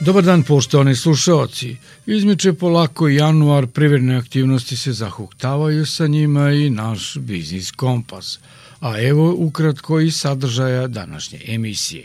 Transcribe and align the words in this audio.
Dobar 0.00 0.24
dan, 0.24 0.42
poštovani 0.42 0.96
slušalci. 0.96 1.76
Izmiče 2.06 2.52
polako 2.52 3.08
januar, 3.08 3.66
privredne 3.66 4.16
aktivnosti 4.16 4.76
se 4.76 4.92
zahuktavaju 4.92 5.86
sa 5.86 6.06
njima 6.06 6.50
i 6.50 6.70
naš 6.70 7.16
biznis 7.18 7.70
kompas. 7.70 8.38
A 8.80 9.00
evo 9.00 9.34
ukratko 9.38 10.00
i 10.00 10.10
sadržaja 10.10 10.86
današnje 10.86 11.40
emisije. 11.46 12.04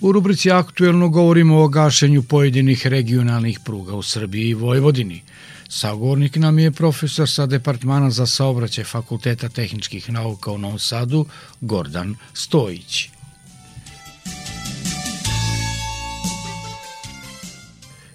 U 0.00 0.12
rubrici 0.12 0.50
Aktuelno 0.50 1.08
govorimo 1.08 1.62
o 1.62 1.68
gašenju 1.68 2.22
pojedinih 2.22 2.86
regionalnih 2.86 3.60
pruga 3.64 3.94
u 3.94 4.02
Srbiji 4.02 4.48
i 4.48 4.54
Vojvodini– 4.54 5.22
Sagovornik 5.74 6.36
nam 6.36 6.58
je 6.58 6.70
profesor 6.70 7.28
sa 7.30 7.46
Departmana 7.46 8.10
za 8.10 8.26
saobraćaj 8.26 8.84
Fakulteta 8.84 9.48
tehničkih 9.48 10.10
nauka 10.12 10.50
u 10.52 10.58
Novom 10.58 10.78
Sadu, 10.78 11.26
Gordan 11.60 12.16
Stojić. 12.32 13.08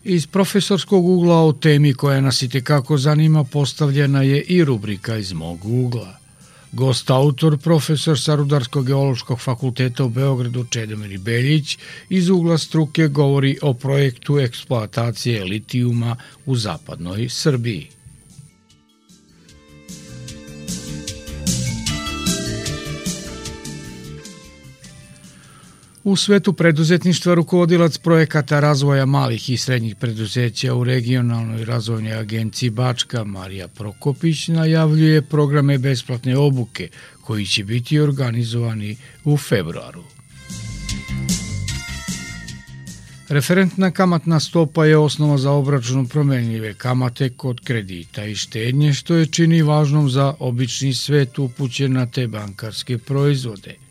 Iz 0.03 0.27
profesorskog 0.27 1.05
ugla 1.05 1.41
o 1.43 1.53
temi 1.53 1.93
koja 1.93 2.21
nas 2.21 2.41
i 2.41 2.49
tekako 2.49 2.97
zanima 2.97 3.43
postavljena 3.43 4.21
je 4.21 4.41
i 4.41 4.63
rubrika 4.63 5.17
iz 5.17 5.33
mog 5.33 5.65
ugla. 5.65 6.26
Gost 6.71 7.09
autor, 7.09 7.57
profesor 7.57 8.19
sa 8.19 8.35
Rudarsko-geološkog 8.35 9.39
fakulteta 9.39 10.03
u 10.03 10.09
Beogradu 10.09 10.65
Čedomir 10.69 11.19
Beljić 11.19 11.77
iz 12.09 12.29
ugla 12.29 12.57
struke 12.57 13.07
govori 13.07 13.57
o 13.61 13.73
projektu 13.73 14.39
eksploatacije 14.39 15.43
litijuma 15.43 16.15
u 16.45 16.55
zapadnoj 16.55 17.29
Srbiji. 17.29 17.96
U 26.07 26.15
svetu 26.15 26.53
preduzetništva 26.53 27.33
rukovodilac 27.33 27.97
projekata 27.97 28.59
razvoja 28.59 29.05
malih 29.05 29.49
i 29.49 29.57
srednjih 29.57 29.95
preduzeća 29.95 30.73
u 30.73 30.83
regionalnoj 30.83 31.65
razvojnoj 31.65 32.13
agenciji 32.13 32.69
Bačka 32.69 33.23
Marija 33.23 33.67
Prokopić 33.67 34.47
najavljuje 34.47 35.21
programe 35.21 35.77
besplatne 35.77 36.37
obuke 36.37 36.87
koji 37.21 37.45
će 37.45 37.63
biti 37.63 37.99
organizovani 37.99 38.97
u 39.23 39.37
februaru. 39.37 40.03
Referentna 43.29 43.91
kamatna 43.91 44.39
stopa 44.39 44.85
je 44.85 44.97
osnova 44.97 45.37
za 45.37 45.51
obračun 45.51 46.07
promenljive 46.07 46.73
kamate 46.73 47.29
kod 47.29 47.59
kredita 47.63 48.25
i 48.25 48.35
štednje, 48.35 48.93
što 48.93 49.15
je 49.15 49.25
čini 49.25 49.61
važnom 49.61 50.09
za 50.09 50.33
obični 50.39 50.93
svet 50.93 51.39
upućen 51.39 51.93
na 51.93 52.05
te 52.05 52.27
bankarske 52.27 52.97
proizvode– 52.97 53.75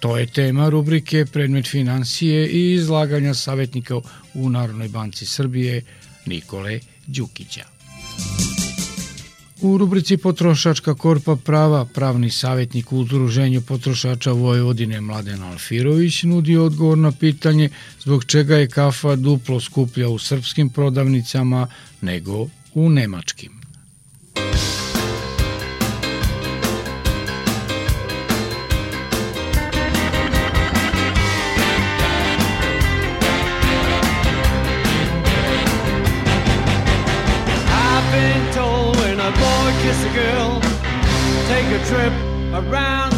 To 0.00 0.18
je 0.18 0.26
tema 0.26 0.68
rubrike 0.68 1.26
Predmet 1.32 1.66
financije 1.66 2.48
i 2.48 2.72
izlaganja 2.72 3.34
savjetnika 3.34 3.96
u 4.34 4.50
Narodnoj 4.50 4.88
banci 4.88 5.26
Srbije 5.26 5.82
Nikole 6.26 6.80
Đukića. 7.06 7.64
U 9.60 9.78
rubrici 9.78 10.16
Potrošačka 10.16 10.94
korpa 10.94 11.36
prava 11.36 11.84
pravni 11.84 12.30
savjetnik 12.30 12.92
u 12.92 12.98
Udruženju 12.98 13.60
potrošača 13.60 14.32
Vojvodine 14.32 15.00
Mladen 15.00 15.42
Alfirović 15.42 16.22
nudi 16.22 16.56
odgovor 16.56 16.98
na 16.98 17.12
pitanje 17.12 17.70
zbog 18.00 18.24
čega 18.24 18.56
je 18.56 18.68
kafa 18.68 19.16
duplo 19.16 19.60
skuplja 19.60 20.08
u 20.08 20.18
srpskim 20.18 20.70
prodavnicama 20.70 21.66
nego 22.00 22.46
u 22.74 22.90
nemačkim. 22.90 23.57
Trip 41.86 42.12
around 42.54 43.17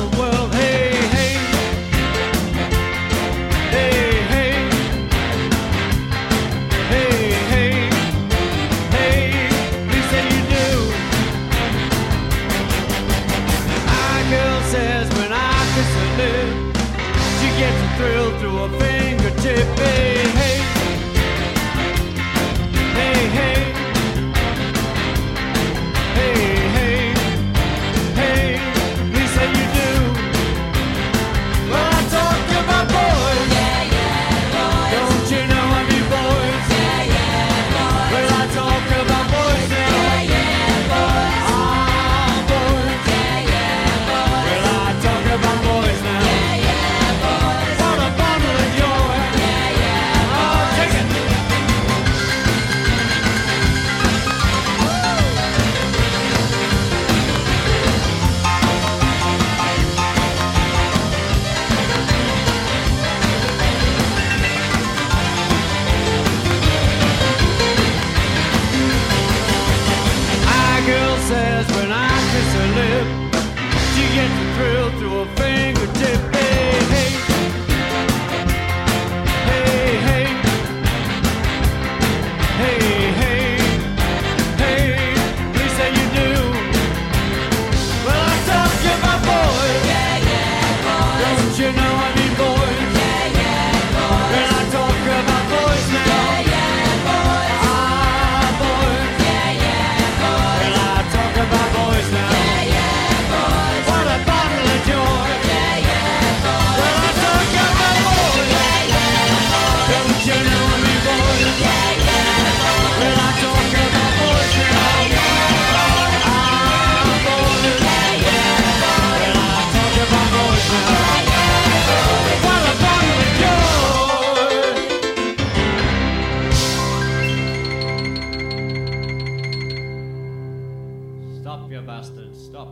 Stop, 131.70 131.78
you 131.78 131.86
bastards, 131.86 132.38
stop. 132.48 132.68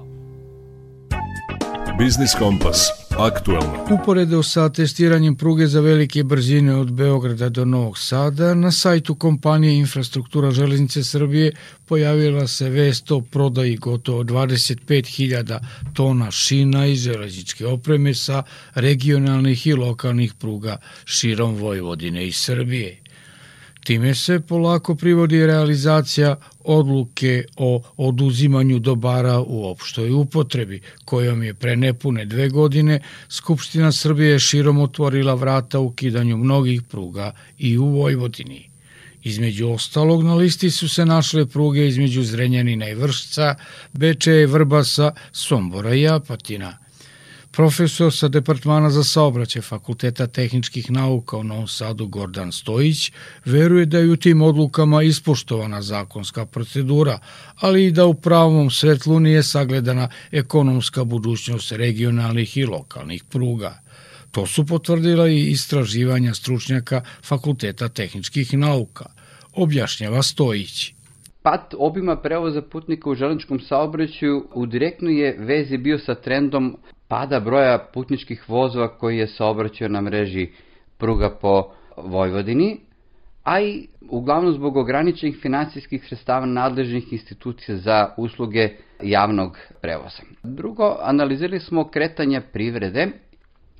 Biznis 1.99 2.35
Kompas. 2.39 2.91
Aktuelno. 3.19 3.87
Uporedo 3.91 4.43
sa 4.43 4.69
testiranjem 4.69 5.37
pruge 5.37 5.67
za 5.67 5.81
velike 5.81 6.23
brzine 6.25 6.75
od 6.75 6.93
Beograda 6.93 7.49
do 7.49 7.65
Novog 7.65 7.99
Sada, 7.99 8.55
na 8.55 8.73
sajtu 8.73 9.15
kompanije 9.15 9.79
Infrastruktura 9.79 10.51
železnice 10.51 11.05
Srbije 11.05 11.53
pojavila 11.87 12.47
se 12.47 12.71
vest 12.71 13.11
o 13.11 13.21
prodaji 13.21 13.77
gotovo 13.77 14.23
25.000 14.23 15.59
tona 15.93 16.31
šina 16.31 16.87
i 16.87 16.97
železničke 16.97 17.67
opreme 17.67 18.15
sa 18.15 18.43
regionalnih 18.75 19.67
i 19.67 19.75
lokalnih 19.75 20.35
pruga 20.35 20.77
širom 21.05 21.55
Vojvodine 21.55 22.27
i 22.27 22.33
Srbije. 22.33 22.99
Time 23.89 24.15
se 24.15 24.41
polako 24.41 24.95
privodi 24.95 25.47
realizacija 25.47 26.37
odluke 26.65 27.45
o 27.57 27.83
oduzimanju 27.97 28.79
dobara 28.79 29.41
u 29.41 29.71
opštoj 29.71 30.11
upotrebi, 30.11 30.81
kojom 31.05 31.43
je 31.43 31.55
pre 31.55 31.77
nepune 31.77 32.25
dve 32.25 32.49
godine 32.49 33.01
Skupština 33.29 33.93
Srbije 33.93 34.39
širom 34.39 34.79
otvorila 34.79 35.35
vrata 35.35 35.81
ukidanju 35.81 36.37
mnogih 36.37 36.83
pruga 36.83 37.33
i 37.59 37.79
u 37.79 37.87
Vojvodini. 37.87 38.71
Između 39.23 39.69
ostalog 39.69 40.25
na 40.25 40.35
listi 40.35 40.71
su 40.71 40.89
se 40.89 41.07
našle 41.07 41.47
pruge 41.47 41.89
između 41.89 42.23
Zrenjanina 42.23 42.89
i 42.89 42.95
Vršca, 42.95 43.55
Bečeja 43.93 44.43
i 44.43 44.47
Vrbasa, 44.47 45.13
Sombora 45.33 45.95
i 45.95 46.09
Apatina– 46.09 46.79
Profesor 47.59 48.13
sa 48.15 48.29
Departmana 48.29 48.91
za 48.91 49.05
saobraćaj 49.05 49.63
Fakulteta 49.63 50.27
tehničkih 50.27 50.91
nauka 50.91 51.37
u 51.37 51.45
Novom 51.45 51.69
Sadu 51.69 52.07
Gordan 52.07 52.53
Stojić 52.53 53.13
veruje 53.45 53.87
da 53.87 53.99
je 53.99 54.11
u 54.11 54.17
tim 54.17 54.43
odlukama 54.43 55.03
ispoštovana 55.03 55.83
zakonska 55.83 56.47
procedura, 56.47 57.19
ali 57.61 57.87
i 57.87 57.91
da 57.91 58.07
u 58.07 58.15
pravom 58.15 58.71
svetlu 58.71 59.21
nije 59.21 59.43
sagledana 59.43 60.09
ekonomska 60.33 61.05
budućnost 61.05 61.73
regionalnih 61.73 62.57
i 62.57 62.65
lokalnih 62.65 63.25
pruga. 63.25 63.81
To 64.31 64.47
su 64.47 64.67
potvrdila 64.67 65.29
i 65.29 65.51
istraživanja 65.51 66.35
stručnjaka 66.35 67.03
Fakulteta 67.23 67.89
tehničkih 67.89 68.55
nauka, 68.55 69.07
objašnjava 69.53 70.23
Stojić. 70.23 70.93
Pad 71.43 71.75
obima 71.79 72.17
prevoza 72.17 72.63
putnika 72.63 73.11
u 73.11 73.15
železničkom 73.15 73.61
saobraćaju 73.61 74.49
u 74.55 74.67
direktnoj 74.67 75.21
je 75.21 75.37
vezi 75.39 75.77
bio 75.77 75.99
sa 75.99 76.15
trendom 76.15 76.77
pada 77.09 77.41
broja 77.41 77.79
putničkih 77.95 78.49
vozova 78.49 78.89
koji 78.89 79.19
je 79.19 79.27
saobraćao 79.27 79.89
na 79.89 80.01
mreži 80.01 80.49
pruga 80.99 81.31
po 81.41 81.71
Vojvodini, 81.97 82.81
a 83.45 83.61
i 83.61 83.87
uglavnom 84.11 84.53
zbog 84.53 84.77
ograničenih 84.77 85.39
finansijskih 85.43 86.05
sredstava 86.09 86.47
nadležnih 86.47 87.13
institucija 87.13 87.77
za 87.77 88.15
usluge 88.17 88.69
javnog 89.03 89.59
prevoza. 89.83 90.23
Drugo, 90.43 90.97
analizirali 91.03 91.61
smo 91.61 91.89
kretanja 91.89 92.43
privrede 92.53 93.09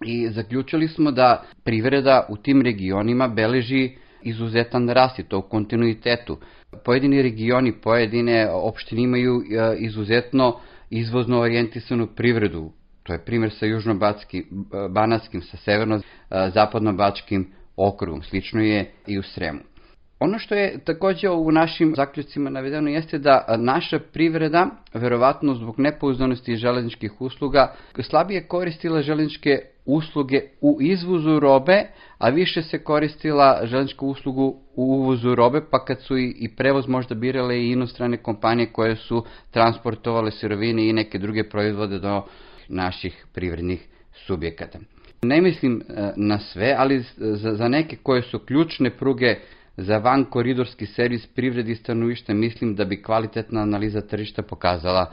i 0.05 0.29
zaključili 0.31 0.89
smo 0.89 1.11
da 1.11 1.45
privreda 1.65 2.27
u 2.29 2.37
tim 2.37 2.63
regionima 2.63 3.29
beleži 3.29 3.91
izuzetan 4.23 4.89
rast 4.89 5.19
i 5.19 5.23
to 5.23 5.39
u 5.39 5.43
kontinuitetu. 5.43 6.39
Pojedini 6.85 7.23
regioni, 7.23 7.73
pojedine 7.73 8.51
opštine 8.51 9.03
imaju 9.03 9.43
e, 9.43 9.77
izuzetno 9.79 10.61
izvozno 10.91 11.41
orijentisanu 11.41 12.07
privredu, 12.07 12.73
To 13.09 13.13
je 13.13 13.25
primjer 13.25 13.53
sa 13.53 13.67
južno-banatskim, 13.67 15.43
sa 15.43 15.57
severno-zapadno-bačkim 15.57 17.45
okrugom. 17.77 18.23
Slično 18.23 18.63
je 18.63 18.91
i 19.07 19.19
u 19.19 19.23
Sremu. 19.23 19.61
Ono 20.21 20.39
što 20.39 20.55
je 20.55 20.79
takođe 20.85 21.31
u 21.31 21.53
našim 21.53 21.95
zaključcima 21.97 22.51
navedeno 22.51 22.91
jeste 22.91 23.19
da 23.19 23.57
naša 23.59 23.99
privreda, 23.99 24.67
verovatno 24.95 25.55
zbog 25.55 25.79
nepouzdanosti 25.79 26.57
železničkih 26.57 27.21
usluga, 27.21 27.75
slabije 28.01 28.47
koristila 28.47 29.03
železničke 29.03 29.59
usluge 29.85 30.41
u 30.61 30.79
izvozu 30.81 31.41
robe, 31.41 31.87
a 32.19 32.29
više 32.29 32.63
se 32.63 32.85
koristila 32.85 33.61
železničku 33.65 34.07
uslugu 34.07 34.57
u 34.75 34.85
uvozu 34.85 35.35
robe, 35.35 35.61
pa 35.71 35.85
kad 35.85 36.01
su 36.01 36.19
i 36.19 36.51
prevoz 36.57 36.89
možda 36.89 37.15
birale 37.15 37.59
i 37.59 37.73
inostrane 37.73 38.17
kompanije 38.17 38.73
koje 38.73 38.97
su 38.97 39.25
transportovale 39.51 40.31
sirovine 40.31 40.89
i 40.89 40.93
neke 40.93 41.19
druge 41.19 41.49
proizvode 41.49 41.99
do 41.99 42.23
naših 42.69 43.27
privrednih 43.33 43.87
subjekata. 44.27 44.79
Ne 45.23 45.41
mislim 45.41 45.83
e, 45.89 46.13
na 46.17 46.39
sve, 46.39 46.75
ali 46.79 47.05
za, 47.17 47.69
neke 47.69 47.97
koje 47.97 48.23
su 48.23 48.39
ključne 48.39 48.91
pruge 48.91 49.37
za 49.77 49.99
van 49.99 50.25
koridorski 50.25 50.87
servis 50.87 51.27
privredi 51.27 51.75
stanovništa 51.75 52.35
mislim 52.35 52.75
da 52.75 52.85
bi 52.85 53.03
kvalitetna 53.03 53.61
analiza 53.63 54.01
tržišta 54.01 54.43
pokazala 54.43 55.13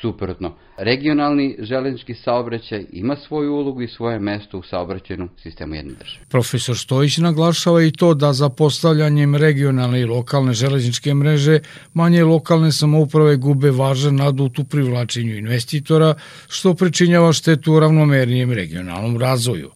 suprotno. 0.00 0.54
Regionalni 0.76 1.56
železnički 1.58 2.14
saobraćaj 2.14 2.84
ima 2.92 3.16
svoju 3.16 3.54
ulogu 3.54 3.82
i 3.82 3.88
svoje 3.88 4.18
mesto 4.18 4.58
u 4.58 4.62
saobraćajnom 4.62 5.28
sistemu 5.42 5.74
jedne 5.74 5.92
države. 5.92 6.24
Profesor 6.28 6.78
Stojić 6.78 7.18
naglašava 7.18 7.82
i 7.82 7.92
to 7.92 8.14
da 8.14 8.32
za 8.32 8.48
postavljanjem 8.48 9.36
regionalne 9.36 10.00
i 10.00 10.04
lokalne 10.04 10.52
železničke 10.52 11.14
mreže 11.14 11.58
manje 11.94 12.24
lokalne 12.24 12.72
samouprave 12.72 13.36
gube 13.36 13.70
važan 13.70 14.16
nadut 14.16 14.58
u 14.58 14.64
privlačenju 14.64 15.36
investitora, 15.36 16.14
što 16.48 16.74
pričinjava 16.74 17.32
štetu 17.32 17.80
ravnomernijem 17.80 18.52
regionalnom 18.52 19.18
razvoju. 19.18 19.70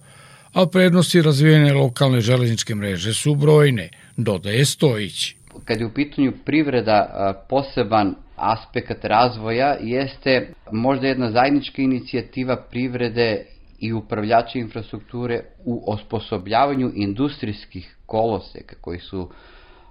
A 0.53 0.67
prednosti 0.67 1.23
razvijene 1.23 1.73
lokalne 1.73 2.21
železničke 2.21 2.75
mreže 2.75 3.15
su 3.15 3.35
brojne, 3.35 3.89
dodaje 4.17 4.65
Stojić. 4.65 5.35
Kad 5.65 5.81
je 5.81 5.87
u 5.87 5.95
pitanju 5.95 6.33
privreda, 6.45 7.45
poseban 7.49 8.15
aspekt 8.37 9.05
razvoja 9.05 9.77
jeste 9.81 10.53
možda 10.73 11.07
jedna 11.07 11.31
zajednička 11.31 11.83
inicijativa 11.83 12.57
privrede 12.57 13.45
i 13.79 13.93
upravljača 13.93 14.59
infrastrukture 14.59 15.41
u 15.65 15.93
osposobljavanju 15.93 16.91
industrijskih 16.95 17.97
koloseka 18.07 18.77
koji 18.81 18.99
su 18.99 19.29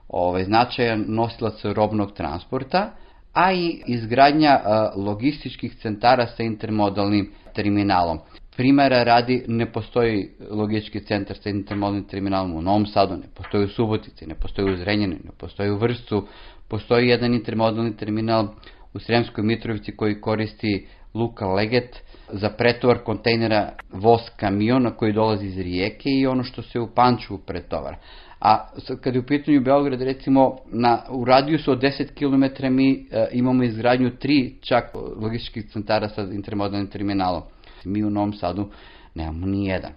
ovaj, 0.09 0.43
značajan 0.43 1.05
nosilac 1.07 1.63
robnog 1.63 2.13
transporta, 2.13 2.91
a 3.33 3.53
i 3.53 3.81
izgradnja 3.87 4.59
logističkih 4.95 5.75
centara 5.75 6.27
sa 6.27 6.43
intermodalnim 6.43 7.31
terminalom. 7.53 8.19
Primera 8.55 9.03
radi, 9.03 9.43
ne 9.47 9.71
postoji 9.71 10.29
logistički 10.49 10.99
centar 10.99 11.37
sa 11.37 11.49
intermodalnim 11.49 12.03
terminalom 12.03 12.55
u 12.55 12.61
Novom 12.61 12.85
Sadu, 12.85 13.15
ne 13.15 13.27
postoji 13.35 13.65
u 13.65 13.69
Subotici, 13.69 14.25
ne 14.25 14.35
postoji 14.35 14.73
u 14.73 14.77
Zrenjaninu, 14.77 15.19
ne 15.23 15.31
postoji 15.37 15.69
u 15.69 15.77
Vršcu, 15.77 16.27
Postoji 16.71 17.07
jedan 17.07 17.33
intermodalni 17.33 17.97
terminal 17.97 18.47
u 18.93 18.99
Sremskoj 18.99 19.43
Mitrovici 19.43 19.95
koji 19.95 20.21
koristi 20.21 20.87
Luka 21.13 21.47
Leget 21.47 22.03
za 22.29 22.49
pretovar 22.49 22.97
kontejnera 22.97 23.71
voz 23.89 24.21
kamiona 24.37 24.91
koji 24.91 25.13
dolazi 25.13 25.45
iz 25.45 25.57
Rijeke 25.57 26.09
i 26.09 26.27
ono 26.27 26.43
što 26.43 26.61
se 26.61 26.79
u 26.79 26.87
Panču 26.95 27.37
pretovara. 27.37 27.97
A 28.39 28.67
kada 29.01 29.17
je 29.17 29.19
u 29.19 29.25
pitanju 29.25 29.61
Beograd, 29.61 30.01
recimo, 30.01 30.57
na, 30.71 31.01
u 31.09 31.25
radijusu 31.25 31.71
od 31.71 31.81
10 31.81 32.07
km 32.13 32.73
mi 32.75 33.05
e, 33.11 33.27
imamo 33.31 33.63
izgradnju 33.63 34.11
tri 34.19 34.55
čak 34.61 34.85
logističkih 35.21 35.65
centara 35.69 36.09
sa 36.09 36.21
intermodalnim 36.21 36.87
terminalom. 36.87 37.41
Mi 37.85 38.03
u 38.03 38.09
Novom 38.09 38.33
Sadu 38.33 38.69
nemamo 39.15 39.45
ni 39.45 39.65
jedan 39.65 39.91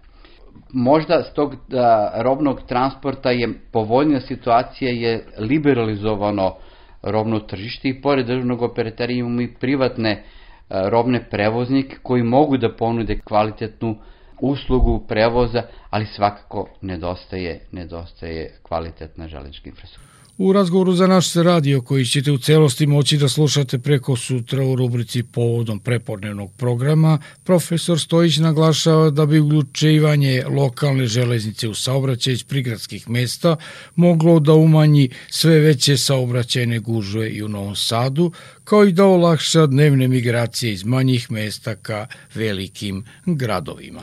možda 0.73 1.23
s 1.23 1.35
tog 1.35 1.57
da, 1.69 2.13
robnog 2.17 2.61
transporta 2.67 3.31
je 3.31 3.49
povoljnija 3.73 4.21
situacija 4.21 4.91
je 4.91 5.27
liberalizovano 5.39 6.55
robno 7.03 7.39
tržište 7.41 7.89
i 7.89 8.03
pored 8.03 8.27
državnog 8.27 8.63
operatera 8.63 9.13
imamo 9.13 9.41
i 9.41 9.55
privatne 9.55 10.23
a, 10.69 10.89
robne 10.89 11.25
prevoznike 11.31 11.97
koji 12.03 12.23
mogu 12.23 12.57
da 12.57 12.73
ponude 12.77 13.19
kvalitetnu 13.21 13.97
uslugu 14.41 15.05
prevoza, 15.09 15.63
ali 15.91 16.07
svakako 16.07 16.69
nedostaje, 16.81 17.61
nedostaje 17.73 18.59
kvalitetna 18.63 19.29
železnička 19.29 19.69
infrastruktura. 19.69 20.14
U 20.39 20.53
razgovoru 20.53 20.93
za 20.93 21.07
naš 21.07 21.35
radio 21.35 21.81
koji 21.81 22.05
ćete 22.05 22.33
u 22.33 22.39
celosti 22.39 22.87
moći 22.87 23.17
da 23.17 23.29
slušate 23.29 23.79
preko 23.79 24.17
sutra 24.17 24.65
u 24.65 24.77
rubrici 24.77 25.23
povodom 25.23 25.81
prepodnevnog 25.81 26.53
programa, 26.57 27.19
profesor 27.45 28.01
Stojić 28.01 28.37
naglašava 28.37 29.11
da 29.11 29.27
bi 29.27 29.41
uključivanje 29.41 30.45
lokalne 30.49 31.07
železnice 31.07 31.69
u 31.69 31.75
saobraćaj 31.75 32.33
iz 32.33 32.45
prigradskih 32.45 33.11
mesta 33.11 33.57
moglo 33.95 34.41
da 34.41 34.53
umanji 34.53 35.09
sve 35.29 35.59
veće 35.59 35.97
saobraćajne 35.97 36.79
gužve 36.79 37.31
i 37.31 37.43
u 37.43 37.49
Novom 37.49 37.77
Sadu, 37.77 38.33
kao 38.65 38.85
i 38.85 38.93
da 38.93 39.05
olakša 39.05 39.67
dnevne 39.67 40.09
migracije 40.09 40.73
iz 40.73 40.85
manjih 40.85 41.31
mesta 41.31 41.75
ka 41.75 42.07
velikim 42.35 43.05
gradovima. 43.27 44.03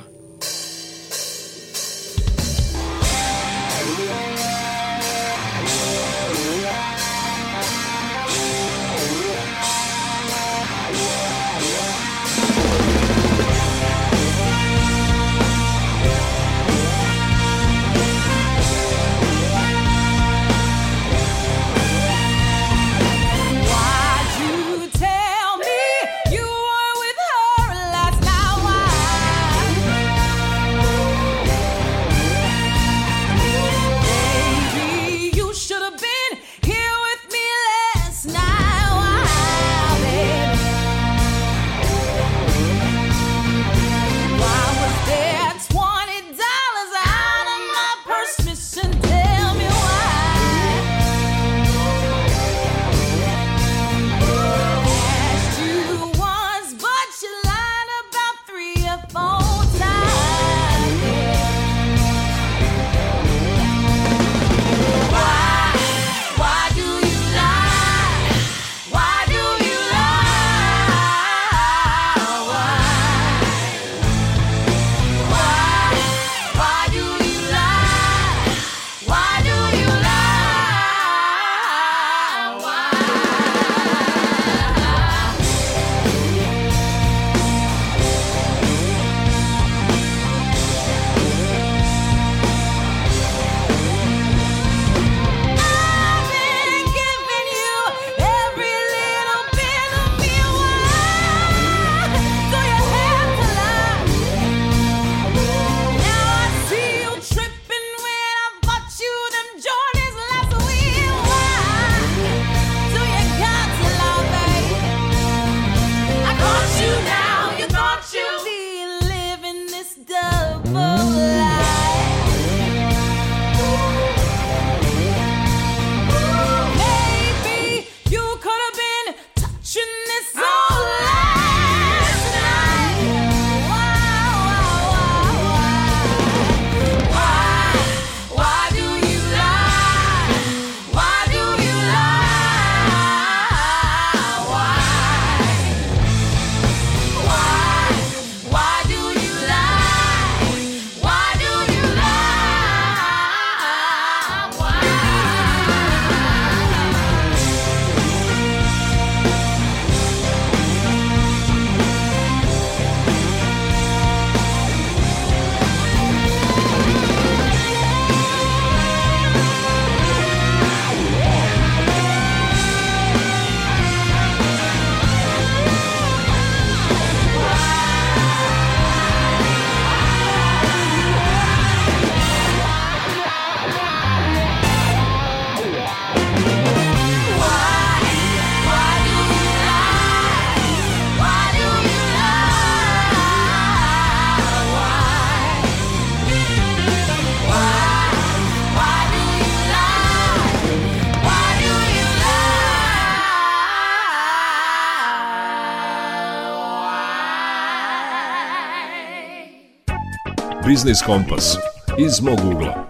Biznis 210.67 211.01
Kompas 211.05 211.57
iz 211.97 212.21
mog 212.21 212.39
ugla. 212.45 212.87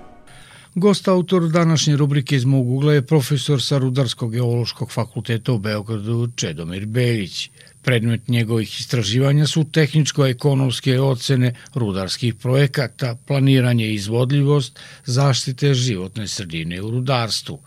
Gost 0.76 1.08
autor 1.08 1.50
današnje 1.50 1.96
rubrike 1.96 2.36
iz 2.36 2.46
mog 2.46 2.70
ugla 2.70 2.94
je 2.94 3.06
profesor 3.08 3.62
sa 3.62 3.78
Rudarsko-geološkog 3.78 4.92
fakulteta 4.92 5.54
u 5.54 5.58
Beogradu 5.58 6.30
Čedomir 6.36 6.86
Beljić. 6.86 7.50
Predmet 7.82 8.28
njegovih 8.28 8.80
istraživanja 8.80 9.48
su 9.48 9.64
tehničko-ekonomske 9.64 11.00
ocene 11.00 11.56
rudarskih 11.74 12.36
projekata, 12.36 13.16
planiranje 13.28 13.86
i 13.86 13.94
izvodljivost, 13.94 14.80
zaštite 15.06 15.74
životne 15.74 16.28
sredine 16.28 16.82
u 16.82 16.92
rudarstvu. 16.92 17.60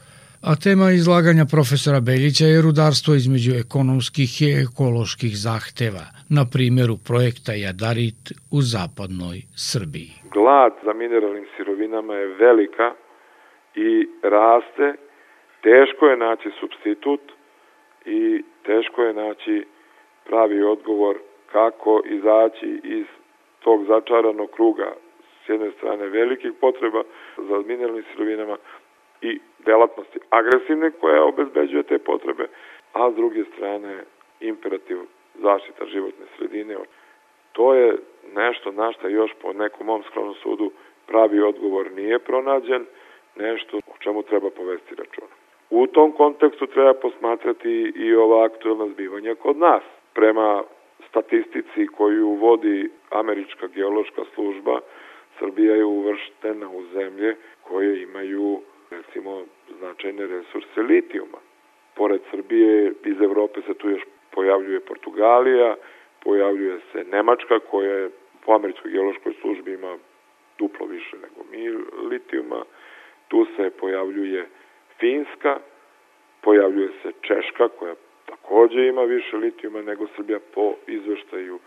A 0.50 0.52
tema 0.66 0.86
izlaganja 1.00 1.44
profesora 1.54 2.00
Beljića 2.10 2.46
je 2.48 2.64
rudarstvo 2.66 3.12
između 3.22 3.52
ekonomskih 3.64 4.30
i 4.44 4.48
ekoloških 4.64 5.32
zahteva, 5.46 6.06
na 6.36 6.42
primjeru 6.54 6.96
projekta 7.08 7.52
Jadarit 7.64 8.22
u 8.56 8.58
zapadnoj 8.74 9.36
Srbiji. 9.70 10.12
Glad 10.36 10.72
za 10.86 10.92
mineralnim 11.02 11.46
sirovinama 11.54 12.14
je 12.20 12.34
velika 12.46 12.88
i 13.86 13.90
raste. 14.34 14.86
Teško 15.66 16.02
je 16.10 16.16
naći 16.26 16.48
substitut 16.60 17.24
i 18.18 18.20
teško 18.68 18.98
je 19.02 19.12
naći 19.24 19.56
pravi 20.28 20.58
odgovor 20.74 21.16
kako 21.52 21.92
izaći 22.16 22.70
iz 22.98 23.06
tog 23.64 23.78
začaranog 23.92 24.48
kruga 24.56 24.90
s 25.40 25.48
jedne 25.48 25.70
strane 25.76 26.04
velikih 26.20 26.52
potreba 26.60 27.02
za 27.48 27.56
mineralnim 27.70 28.04
sirovinama 28.12 28.56
i 29.22 29.40
delatnosti 29.66 30.18
agresivne 30.30 30.90
koja 30.90 31.24
obezbeđuje 31.24 31.82
te 31.82 31.98
potrebe, 31.98 32.46
a 32.92 33.10
s 33.10 33.14
druge 33.14 33.44
strane 33.44 34.04
imperativ 34.40 34.98
zaštita 35.34 35.86
životne 35.86 36.26
sredine. 36.36 36.76
To 37.52 37.74
je 37.74 37.96
nešto 38.34 38.72
na 38.72 38.92
šta 38.92 39.08
još 39.08 39.30
po 39.42 39.52
nekom 39.52 39.86
mom 39.86 40.02
skromnom 40.02 40.34
sudu 40.34 40.70
pravi 41.06 41.40
odgovor 41.40 41.92
nije 41.92 42.18
pronađen, 42.18 42.84
nešto 43.36 43.76
o 43.76 43.98
čemu 43.98 44.22
treba 44.22 44.50
povesti 44.50 44.94
računa. 44.94 45.34
U 45.70 45.86
tom 45.86 46.12
kontekstu 46.12 46.66
treba 46.66 46.94
posmatrati 46.94 47.92
i 47.96 48.14
ova 48.14 48.44
aktuelna 48.44 48.86
zbivanja 48.86 49.34
kod 49.34 49.56
nas 49.56 49.82
prema 50.14 50.62
statistici 51.08 51.86
koju 51.96 52.28
vodi 52.28 52.90
Američka 53.10 53.66
geološka 53.66 54.22
služba, 54.34 54.80
Srbija 55.38 55.74
je 55.74 55.84
uvrštena 55.84 56.68
u 56.68 56.82
zemlje 56.82 57.36
koje 57.62 58.02
imaju 58.02 58.60
recimo 58.90 59.42
značajne 59.78 60.26
resurse 60.26 60.82
litijuma. 60.82 61.38
Pored 61.94 62.20
Srbije 62.30 62.92
iz 63.04 63.20
Evrope 63.20 63.60
se 63.66 63.74
tu 63.74 63.90
još 63.90 64.02
pojavljuje 64.30 64.80
Portugalija, 64.80 65.76
pojavljuje 66.22 66.80
se 66.92 67.04
Nemačka 67.12 67.58
koja 67.58 67.92
je 67.92 68.10
po 68.44 68.52
Američkoj 68.52 68.90
geološkoj 68.90 69.34
službi 69.40 69.72
ima 69.72 69.98
duplo 70.58 70.86
više 70.86 71.16
nego 71.16 71.40
mi 71.50 71.68
litijuma, 72.08 72.64
tu 73.28 73.46
se 73.56 73.70
pojavljuje 73.70 74.48
Finska, 75.00 75.58
pojavljuje 76.40 76.88
se 77.02 77.12
Češka 77.20 77.68
koja 77.68 77.94
takođe 78.26 78.86
ima 78.86 79.02
više 79.02 79.36
litijuma 79.36 79.82
nego 79.82 80.06
Srbija 80.16 80.38
po 80.54 80.74
izveštaju 80.86 81.58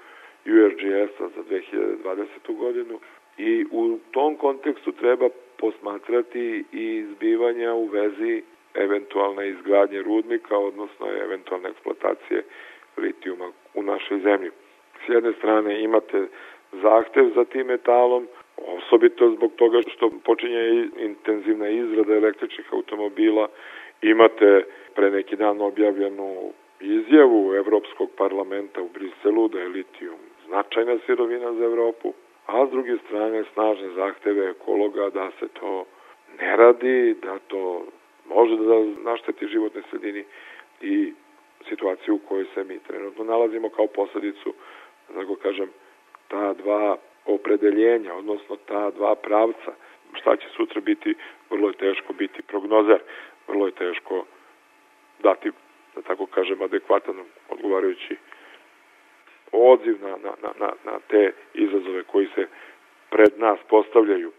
URGS-a 0.46 1.28
za 1.36 1.44
2020. 1.50 2.58
godinu 2.58 3.00
i 3.38 3.66
u 3.72 4.00
tom 4.12 4.36
kontekstu 4.36 4.92
treba 4.92 5.30
posmatrati 5.58 6.64
i 6.72 7.06
zbivanja 7.16 7.74
u 7.74 7.86
vezi 7.86 8.44
eventualne 8.74 9.50
izgradnje 9.50 10.02
rudnika, 10.02 10.58
odnosno 10.58 11.08
eventualne 11.24 11.70
eksploatacije 11.70 12.44
litijuma 12.98 13.52
u 13.74 13.84
našoj 13.84 14.20
zemlji. 14.20 14.52
S 15.06 15.10
jedne 15.10 15.34
strane 15.34 15.84
imate 15.84 16.28
zahtev 16.72 17.30
za 17.36 17.46
tim 17.46 17.68
metalom, 17.68 18.28
osobito 18.58 19.32
zbog 19.36 19.52
toga 19.56 19.82
što 19.96 20.12
počinje 20.24 20.90
intenzivna 20.98 21.70
izrada 21.70 22.16
električnih 22.16 22.74
automobila, 22.74 23.48
imate 24.02 24.64
pre 24.96 25.12
neki 25.12 25.36
dan 25.36 25.62
objavljenu 25.62 26.52
izjavu 26.80 27.54
Evropskog 27.56 28.10
parlamenta 28.18 28.82
u 28.82 28.90
Briselu 28.90 29.48
da 29.48 29.60
je 29.60 29.68
litijum 29.68 30.20
značajna 30.48 30.98
sirovina 31.06 31.54
za 31.54 31.66
Evropu, 31.66 32.14
a 32.48 32.66
s 32.68 32.70
druge 32.72 32.98
strane 33.06 33.44
snažne 33.54 33.90
zahteve 33.90 34.50
ekologa 34.50 35.10
da 35.10 35.32
se 35.40 35.48
to 35.48 35.86
ne 36.40 36.56
radi, 36.58 37.16
da 37.22 37.40
to 37.48 37.86
može 38.26 38.56
da 38.56 39.12
našteti 39.12 39.48
životne 39.48 39.82
sredini 39.90 40.24
i 40.82 41.14
situaciju 41.70 42.16
u 42.16 42.28
kojoj 42.28 42.46
se 42.54 42.64
mi 42.64 42.80
trenutno 42.80 43.24
nalazimo 43.24 43.70
kao 43.70 43.88
posledicu, 43.88 44.54
da 45.08 45.20
tako 45.20 45.36
kažem, 45.36 45.70
ta 46.28 46.54
dva 46.54 46.98
opredeljenja, 47.26 48.14
odnosno 48.16 48.56
ta 48.56 48.92
dva 48.92 49.16
pravca. 49.16 49.72
Šta 50.14 50.36
će 50.36 50.48
sutra 50.56 50.82
biti, 50.82 51.16
vrlo 51.50 51.68
je 51.68 51.74
teško 51.74 52.14
biti 52.14 52.42
prognozer, 52.42 53.00
vrlo 53.48 53.66
je 53.66 53.72
teško 53.72 54.26
dati 55.24 55.52
da 55.96 56.02
tako 56.02 56.26
kažem, 56.26 56.62
adekvatan 56.62 57.16
odgovarajući 57.50 58.16
odziv 59.52 60.02
na, 60.02 60.10
na, 60.10 60.52
na, 60.60 60.72
na 60.86 61.00
te 61.08 61.32
izazove 61.54 62.04
koji 62.04 62.28
se 62.36 62.48
pred 63.10 63.34
nas 63.38 63.60
postavljaju. 63.70 64.32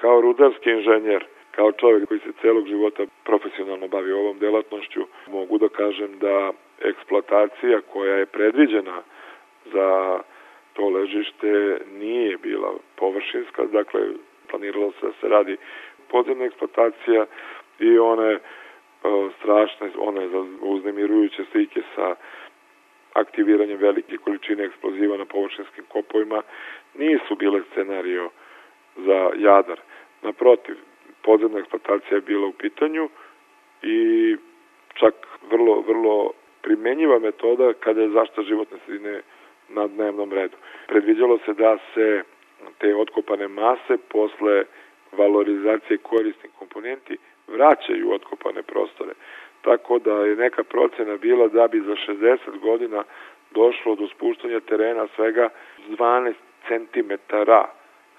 Kao 0.00 0.20
rudarski 0.20 0.70
inženjer, 0.70 1.24
kao 1.50 1.72
čovjek 1.72 2.08
koji 2.08 2.20
se 2.20 2.32
celog 2.40 2.66
života 2.66 3.02
profesionalno 3.24 3.88
bavi 3.88 4.12
ovom 4.12 4.38
delatnošću, 4.38 5.00
mogu 5.26 5.58
da 5.58 5.68
kažem 5.68 6.18
da 6.18 6.52
eksploatacija 6.80 7.80
koja 7.92 8.14
je 8.14 8.26
predviđena 8.26 9.02
za 9.72 10.20
to 10.72 10.88
ležište 10.88 11.80
nije 11.92 12.36
bila 12.36 12.74
površinska, 12.96 13.64
dakle 13.64 14.00
planiralo 14.50 14.92
se 14.92 15.06
da 15.06 15.12
se 15.20 15.28
radi 15.28 15.56
podzemna 16.08 16.44
eksploatacija 16.44 17.26
i 17.78 17.98
one 17.98 18.38
strašne, 19.38 19.90
one 19.98 20.28
uznemirujuće 20.60 21.44
slike 21.52 21.82
sa 21.94 22.14
aktiviranjem 23.12 23.78
velike 23.78 24.16
količine 24.16 24.64
eksploziva 24.64 25.16
na 25.16 25.24
površinskim 25.24 25.84
kopovima 25.88 26.42
nisu 26.94 27.36
bile 27.36 27.60
scenario 27.72 28.30
za 28.96 29.30
Jadar. 29.36 29.80
Naprotiv, 30.22 30.76
podzemna 31.22 31.58
eksploatacija 31.58 32.16
je 32.16 32.20
bila 32.20 32.46
u 32.46 32.52
pitanju 32.52 33.08
i 33.82 34.36
čak 34.94 35.14
vrlo, 35.50 35.80
vrlo 35.80 36.32
primenjiva 36.62 37.18
metoda 37.18 37.72
kada 37.72 38.00
je 38.00 38.08
zašta 38.08 38.42
životne 38.42 38.78
sredine 38.86 39.20
na 39.68 39.86
dnevnom 39.86 40.32
redu. 40.32 40.56
Predviđalo 40.86 41.38
se 41.44 41.52
da 41.54 41.78
se 41.94 42.22
te 42.78 42.96
otkopane 42.96 43.48
mase 43.48 43.96
posle 44.08 44.64
valorizacije 45.12 45.98
korisnih 45.98 46.52
komponenti 46.58 47.16
vraćaju 47.48 48.12
otkopane 48.12 48.62
prostore. 48.62 49.12
Tako 49.62 49.98
da 49.98 50.12
je 50.12 50.36
neka 50.36 50.64
procena 50.64 51.16
bila 51.16 51.48
da 51.48 51.68
bi 51.68 51.80
za 51.80 51.94
60 52.08 52.58
godina 52.60 53.04
došlo 53.50 53.94
do 53.94 54.06
spuštanja 54.08 54.60
terena 54.60 55.06
svega 55.16 55.48
12 55.88 56.34
cm. 56.68 57.12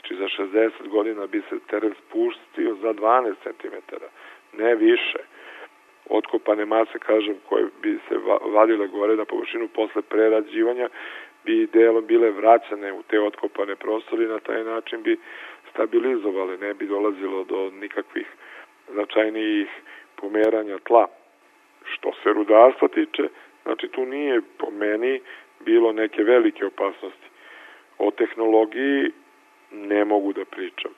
Znači 0.01 0.15
za 0.15 0.43
60 0.43 0.87
godina 0.87 1.27
bi 1.27 1.41
se 1.49 1.59
teren 1.69 1.93
spustio 1.93 2.75
za 2.75 2.93
12 2.93 3.33
cm, 3.43 3.95
ne 4.57 4.75
više. 4.75 5.19
Otkopane 6.09 6.65
mase, 6.65 6.99
kažem, 6.99 7.35
koje 7.49 7.65
bi 7.81 7.99
se 8.09 8.15
vadile 8.53 8.87
gore 8.87 9.15
na 9.15 9.25
površinu 9.25 9.67
posle 9.67 10.01
prerađivanja, 10.01 10.89
bi 11.45 11.67
delom 11.73 12.05
bile 12.05 12.31
vraćane 12.31 12.93
u 12.93 13.03
te 13.03 13.21
otkopane 13.21 13.75
prostore 13.75 14.23
i 14.23 14.27
na 14.27 14.39
taj 14.39 14.63
način 14.63 15.03
bi 15.03 15.19
stabilizovale, 15.73 16.57
ne 16.57 16.73
bi 16.73 16.87
dolazilo 16.87 17.43
do 17.43 17.71
nikakvih 17.81 18.27
značajnijih 18.93 19.69
pomeranja 20.15 20.77
tla. 20.77 21.07
Što 21.83 22.11
se 22.23 22.29
rudarstva 22.29 22.87
tiče, 22.87 23.23
znači 23.63 23.87
tu 23.87 24.05
nije 24.05 24.41
po 24.57 24.71
meni 24.71 25.21
bilo 25.65 25.91
neke 25.91 26.23
velike 26.23 26.65
opasnosti. 26.65 27.27
O 27.97 28.11
tehnologiji 28.11 29.11
ne 29.71 30.05
mogu 30.05 30.33
da 30.33 30.45
pričam. 30.45 30.91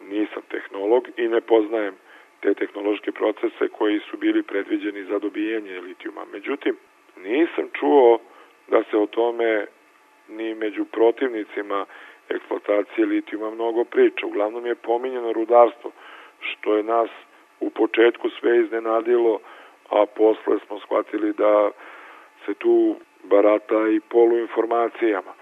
Nisam 0.00 0.42
tehnolog 0.48 1.08
i 1.16 1.28
ne 1.28 1.40
poznajem 1.40 1.94
te 2.40 2.54
tehnološke 2.54 3.12
procese 3.12 3.68
koji 3.68 4.00
su 4.10 4.16
bili 4.16 4.42
predviđeni 4.42 5.04
za 5.04 5.18
dobijanje 5.18 5.80
litijuma. 5.80 6.24
Međutim, 6.32 6.76
nisam 7.16 7.68
čuo 7.72 8.18
da 8.68 8.82
se 8.90 8.96
o 8.96 9.06
tome 9.06 9.66
ni 10.28 10.54
među 10.54 10.84
protivnicima 10.84 11.86
eksploatacije 12.28 13.06
litijuma 13.06 13.50
mnogo 13.50 13.84
priča. 13.84 14.26
Uglavnom 14.26 14.66
je 14.66 14.74
pominjeno 14.74 15.32
rudarstvo, 15.32 15.90
što 16.40 16.76
je 16.76 16.82
nas 16.82 17.10
u 17.60 17.70
početku 17.70 18.30
sve 18.30 18.58
iznenadilo, 18.58 19.40
a 19.90 20.06
posle 20.06 20.58
smo 20.66 20.80
shvatili 20.80 21.32
da 21.32 21.70
se 22.46 22.54
tu 22.54 22.96
barata 23.22 23.88
i 23.88 24.00
poluinformacijama. 24.00 25.32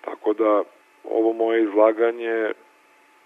Tako 0.00 0.32
da 0.32 0.62
ovo 1.04 1.32
moje 1.32 1.62
izlaganje 1.62 2.52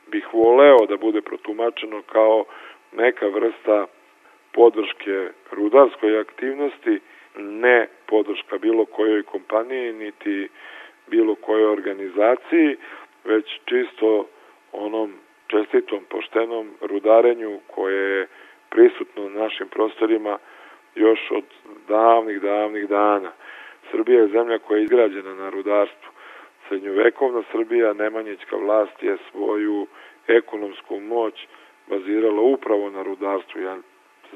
bih 0.06 0.34
voleo 0.34 0.86
da 0.88 0.96
bude 0.96 1.20
protumačeno 1.20 2.02
kao 2.02 2.44
neka 2.92 3.26
vrsta 3.26 3.86
podrške 4.52 5.28
rudarskoj 5.50 6.20
aktivnosti, 6.20 7.00
ne 7.36 7.88
podrška 8.06 8.58
bilo 8.58 8.84
kojoj 8.84 9.22
kompaniji, 9.22 9.92
niti 9.92 10.48
bilo 11.06 11.34
kojoj 11.34 11.72
organizaciji, 11.72 12.76
već 13.24 13.44
čisto 13.64 14.26
onom 14.72 15.12
čestitom, 15.46 16.04
poštenom 16.08 16.70
rudarenju 16.80 17.60
koje 17.66 18.18
je 18.18 18.26
prisutno 18.70 19.28
na 19.28 19.42
našim 19.42 19.68
prostorima 19.68 20.38
još 20.94 21.30
od 21.30 21.44
davnih, 21.88 22.40
davnih 22.40 22.88
dana. 22.88 23.32
Srbija 23.90 24.20
je 24.20 24.28
zemlja 24.28 24.58
koja 24.58 24.78
je 24.78 24.84
izgrađena 24.84 25.34
na 25.34 25.50
rudarstvu. 25.50 26.10
Srednjovekovna 26.68 27.42
Srbija, 27.52 27.92
Nemanjićka 27.92 28.56
vlast 28.56 29.02
je 29.02 29.16
svoju 29.30 29.86
ekonomsku 30.26 31.00
moć 31.00 31.46
bazirala 31.86 32.42
upravo 32.42 32.90
na 32.90 33.02
rudarstvu. 33.02 33.60
Ja 33.60 33.76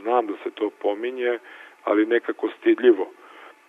znam 0.02 0.26
da 0.26 0.32
se 0.44 0.50
to 0.50 0.70
pominje, 0.70 1.38
ali 1.84 2.06
nekako 2.06 2.48
stidljivo. 2.58 3.10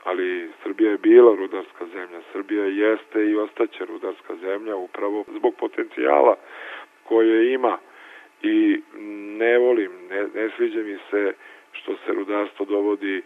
Ali 0.04 0.52
Srbija 0.64 0.92
je 0.92 0.98
bila 0.98 1.36
rudarska 1.36 1.86
zemlja, 1.86 2.20
Srbija 2.32 2.66
jeste 2.66 3.26
i 3.26 3.36
ostaće 3.36 3.86
rudarska 3.86 4.36
zemlja 4.36 4.76
upravo 4.76 5.24
zbog 5.38 5.56
potencijala 5.60 6.36
koje 7.04 7.54
ima 7.54 7.78
i 8.42 8.82
ne 9.40 9.58
volim, 9.58 9.92
ne, 10.10 10.28
ne 10.36 10.50
sviđa 10.58 10.80
mi 10.80 10.98
se 11.12 11.34
što 11.82 11.96
se 12.06 12.14
rudarstvo 12.14 12.66
dovodi 12.66 13.22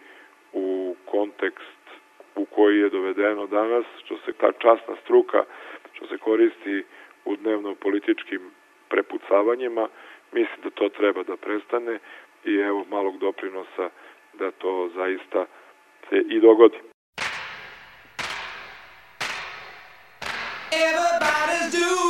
u 0.54 0.96
kontekst 1.06 1.82
u 2.36 2.46
koji 2.46 2.80
je 2.80 2.90
dovedeno 2.90 3.48
danas, 3.48 3.86
što 4.06 4.18
se 4.26 4.34
ta 4.34 4.52
časna 4.52 4.96
struka, 5.04 5.44
što 5.94 6.08
se 6.08 6.18
koristi 6.18 6.84
u 7.26 7.36
dnevno 7.36 7.76
političkim 7.76 8.42
prepucavanjima, 8.90 9.88
mislim 10.32 10.60
da 10.64 10.70
to 10.70 10.90
treba 10.90 11.24
da 11.24 11.38
prestane 11.38 12.00
i 12.46 12.56
evo 12.56 12.86
malog 12.90 13.18
doprinosa 13.18 13.90
da 14.34 14.52
to 14.52 14.90
zaista 14.96 15.46
se 16.10 16.16
i 16.30 16.40
dogodi. 16.40 16.78
Everybody's 20.72 21.72
doing 21.72 22.01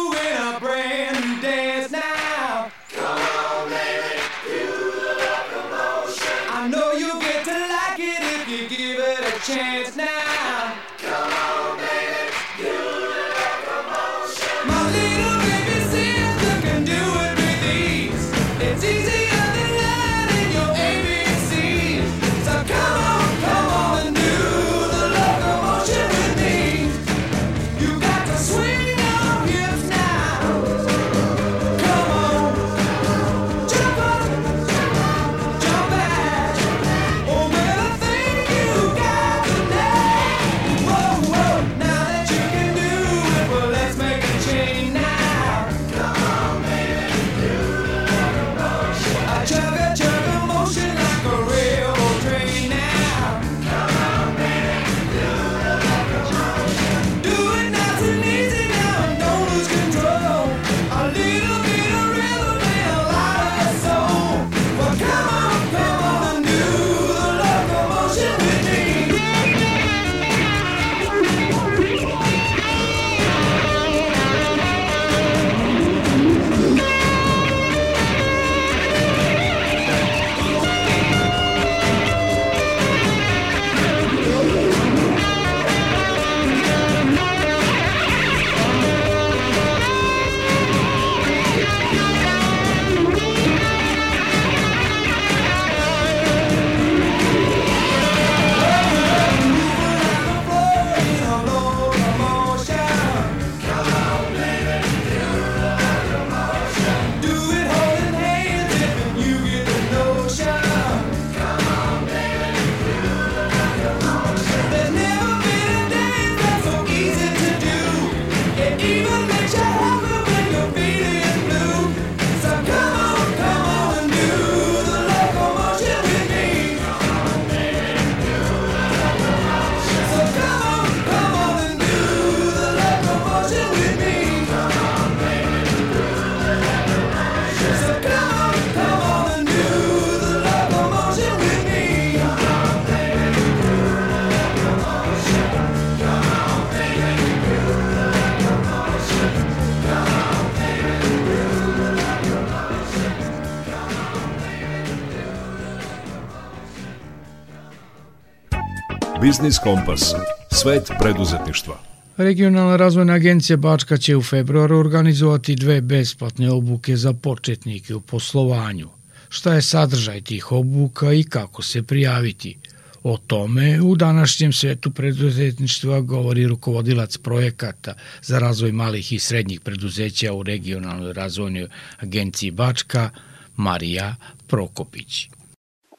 Biznis 159.31 159.59
Kompas. 159.63 160.13
Svet 160.51 160.91
preduzetništva. 160.99 161.79
Regionalna 162.17 162.75
razvojna 162.75 163.13
agencija 163.13 163.57
Bačka 163.57 163.97
će 163.97 164.15
u 164.15 164.21
februaru 164.21 164.77
organizovati 164.77 165.55
dve 165.55 165.81
besplatne 165.81 166.51
obuke 166.51 166.97
za 166.97 167.13
početnike 167.13 167.95
u 167.95 168.01
poslovanju. 168.01 168.89
Šta 169.29 169.53
je 169.53 169.61
sadržaj 169.61 170.21
tih 170.21 170.51
obuka 170.51 171.13
i 171.13 171.23
kako 171.23 171.61
se 171.61 171.83
prijaviti? 171.83 172.57
O 173.03 173.17
tome 173.17 173.81
u 173.81 173.95
današnjem 173.95 174.53
svetu 174.53 174.91
preduzetništva 174.91 176.01
govori 176.01 176.47
rukovodilac 176.47 177.17
projekata 177.17 177.93
za 178.21 178.39
razvoj 178.39 178.71
malih 178.71 179.13
i 179.13 179.19
srednjih 179.19 179.61
preduzeća 179.61 180.33
u 180.33 180.43
regionalnoj 180.43 181.13
razvojnoj 181.13 181.67
agenciji 181.99 182.51
Bačka, 182.51 183.09
Marija 183.55 184.15
Prokopić. 184.47 185.29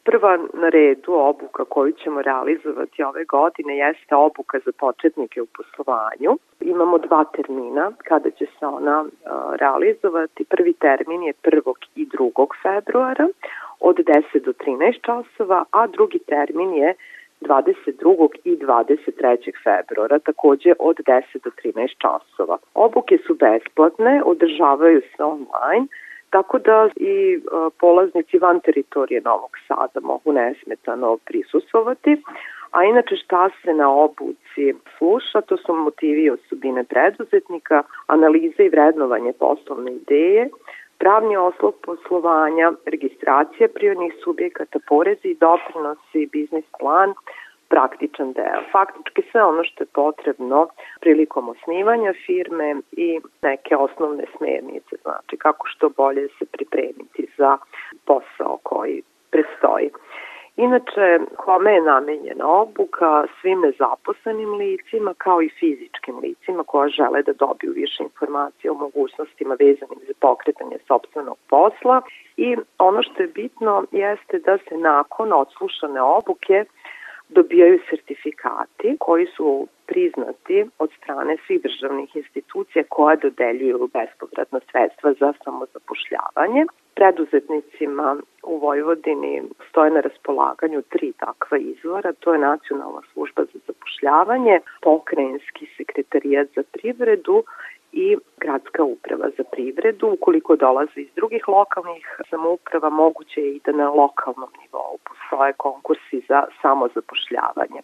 Prva 0.05 0.37
na 0.37 0.69
redu 0.69 1.12
obuka 1.12 1.65
koju 1.65 1.93
ćemo 1.93 2.23
realizovati 2.23 3.03
ove 3.03 3.25
godine 3.25 3.77
jeste 3.77 4.15
obuka 4.15 4.59
za 4.65 4.73
početnike 4.79 5.43
u 5.43 5.47
poslovanju. 5.47 6.38
Imamo 6.61 6.99
dva 6.99 7.25
termina 7.25 7.93
kada 8.05 8.31
će 8.31 8.47
se 8.59 8.67
ona 8.67 9.01
uh, 9.01 9.09
realizovati. 9.61 10.45
Prvi 10.45 10.73
termin 10.73 11.23
je 11.23 11.33
1. 11.43 11.73
i 11.97 12.07
2. 12.07 12.47
februara 12.62 13.29
od 13.81 13.97
10 13.97 14.45
do 14.45 14.53
13 14.53 15.01
časova, 15.07 15.65
a 15.71 15.87
drugi 15.87 16.19
termin 16.19 16.75
je 16.75 16.95
22. 17.41 18.29
i 18.45 18.57
23. 18.57 19.53
februara, 19.65 20.19
takođe 20.19 20.73
od 20.79 20.97
10 20.97 21.23
do 21.45 21.51
13 21.65 21.88
časova. 21.99 22.59
Obuke 22.75 23.19
su 23.27 23.35
besplatne, 23.35 24.23
održavaju 24.25 25.01
se 25.17 25.25
online, 25.25 25.87
tako 26.33 26.59
da 26.59 26.88
i 26.97 27.37
uh, 27.37 27.73
polaznici 27.81 28.38
van 28.38 28.61
teritorije 28.61 29.21
Novog 29.21 29.51
Sada 29.68 30.01
mogu 30.01 30.33
nesmetano 30.33 31.16
prisustovati. 31.27 32.16
A 32.71 32.85
inače 32.85 33.16
šta 33.16 33.51
se 33.62 33.75
na 33.75 33.88
obuci 33.90 34.75
sluša, 34.99 35.40
to 35.40 35.57
su 35.57 35.75
motivi 35.75 36.23
i 36.23 36.31
osobine 36.31 36.85
preduzetnika, 36.85 37.83
analiza 38.07 38.62
i 38.62 38.68
vrednovanje 38.68 39.33
poslovne 39.33 39.92
ideje, 39.92 40.49
pravni 40.99 41.37
oslov 41.37 41.73
poslovanja, 41.83 42.73
registracija 42.87 43.68
prionih 43.75 44.12
subjekata, 44.25 44.79
porezi 44.88 45.29
i 45.29 45.38
doprinosi, 45.47 46.29
biznis 46.33 46.64
plan, 46.81 47.14
praktičan 47.73 48.33
deo. 48.33 48.61
Faktički 48.73 49.23
sve 49.31 49.43
ono 49.43 49.65
što 49.65 49.85
je 49.85 49.95
potrebno 49.95 50.69
prilikom 51.01 51.49
osnivanja 51.49 52.13
firme 52.27 52.69
i 52.93 53.21
neke 53.43 53.77
osnovne 53.77 54.25
smernice, 54.37 54.97
znači 55.03 55.37
kako 55.37 55.67
što 55.67 55.89
bolje 55.89 56.29
se 56.39 56.45
pripremiti 56.55 57.23
za 57.39 57.59
posao 58.07 58.59
koji 58.63 59.03
prestoji. 59.31 59.91
Inače, 60.57 61.19
kome 61.37 61.73
je 61.73 61.83
namenjena 61.83 62.47
obuka? 62.49 63.25
Svim 63.41 63.61
nezaposlenim 63.61 64.53
licima 64.55 65.15
kao 65.19 65.43
i 65.43 65.55
fizičkim 65.61 66.19
licima 66.19 66.63
koja 66.65 66.89
žele 66.89 67.23
da 67.23 67.33
dobiju 67.33 67.73
više 67.73 68.03
informacije 68.03 68.71
o 68.71 68.75
mogućnostima 68.75 69.55
vezanim 69.61 70.01
za 70.07 70.13
pokretanje 70.21 70.79
sobstvenog 70.89 71.39
posla 71.51 72.03
i 72.37 72.57
ono 72.79 73.03
što 73.03 73.23
je 73.23 73.29
bitno 73.29 73.85
jeste 73.93 74.39
da 74.39 74.59
se 74.59 74.77
nakon 74.77 75.33
odslušane 75.33 76.03
obuke 76.03 76.65
dobijaju 77.35 77.79
sertifikati 77.90 78.97
koji 78.99 79.27
su 79.37 79.66
priznati 79.87 80.64
od 80.79 80.90
strane 80.99 81.37
svih 81.47 81.62
državnih 81.62 82.16
institucija 82.16 82.85
koja 82.88 83.16
dodeljuju 83.16 83.90
bespovratna 83.92 84.61
sredstva 84.71 85.12
za 85.21 85.33
samozapošljavanje. 85.45 86.64
Preduzetnicima 86.95 88.16
u 88.42 88.59
Vojvodini 88.59 89.42
stoje 89.68 89.90
na 89.90 90.01
raspolaganju 90.01 90.83
tri 90.83 91.12
takva 91.12 91.59
izvora, 91.59 92.12
to 92.12 92.33
je 92.33 92.38
Nacionalna 92.38 93.03
služba 93.12 93.42
za 93.45 93.59
zapošljavanje, 93.66 94.61
Pokrajinski 94.83 95.66
sekretarijat 95.77 96.49
za 96.57 96.62
privredu 96.73 97.45
i 97.93 98.17
gradska 98.37 98.85
uprava 98.85 99.29
za 99.37 99.45
privredu. 99.53 100.09
Ukoliko 100.09 100.57
dolaze 100.57 101.01
iz 101.01 101.09
drugih 101.17 101.49
lokalnih 101.49 102.19
samouprava, 102.31 102.91
moguće 102.91 103.41
je 103.41 103.55
i 103.55 103.61
da 103.65 103.73
na 103.73 103.91
lokalnom 103.91 104.51
nivou 104.63 104.99
postoje 105.09 105.53
konkursi 105.53 106.23
za 106.29 106.45
samozapošljavanje. 106.63 107.81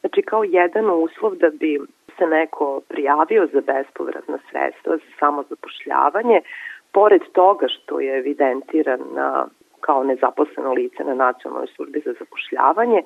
Znači, 0.00 0.22
kao 0.22 0.44
jedan 0.44 0.90
uslov 0.90 1.34
da 1.34 1.50
bi 1.50 1.80
se 2.18 2.26
neko 2.26 2.80
prijavio 2.88 3.48
za 3.52 3.60
bespovratna 3.60 4.38
sredstva 4.50 4.96
za 4.96 5.10
samozapošljavanje, 5.18 6.40
pored 6.92 7.22
toga 7.32 7.66
što 7.68 8.00
je 8.00 8.18
evidentiran 8.18 9.00
na, 9.14 9.46
kao 9.80 10.04
nezaposleno 10.04 10.72
lice 10.72 11.04
na 11.04 11.14
nacionalnoj 11.14 11.66
službi 11.76 12.02
za 12.04 12.12
zapošljavanje, 12.18 13.02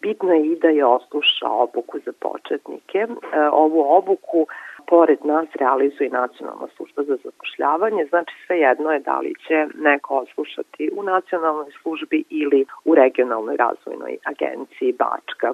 bitno 0.00 0.32
je 0.32 0.46
i 0.46 0.56
da 0.56 0.68
je 0.68 0.84
osluša 0.86 1.48
obuku 1.48 1.98
za 2.04 2.12
početnike. 2.20 2.98
E, 2.98 3.08
ovu 3.52 3.96
obuku 3.96 4.46
pored 4.86 5.18
nas 5.24 5.48
realizuje 5.54 6.10
Nacionalna 6.10 6.66
služba 6.76 7.02
za 7.02 7.16
zapošljavanje, 7.24 8.06
znači 8.08 8.34
sve 8.46 8.58
jedno 8.58 8.92
je 8.92 8.98
da 8.98 9.18
li 9.18 9.34
će 9.48 9.66
neko 9.74 10.16
oslušati 10.16 10.90
u 10.96 11.02
nacionalnoj 11.02 11.70
službi 11.82 12.24
ili 12.30 12.66
u 12.84 12.94
regionalnoj 12.94 13.56
razvojnoj 13.56 14.16
agenciji 14.24 14.92
Bačka. 14.92 15.52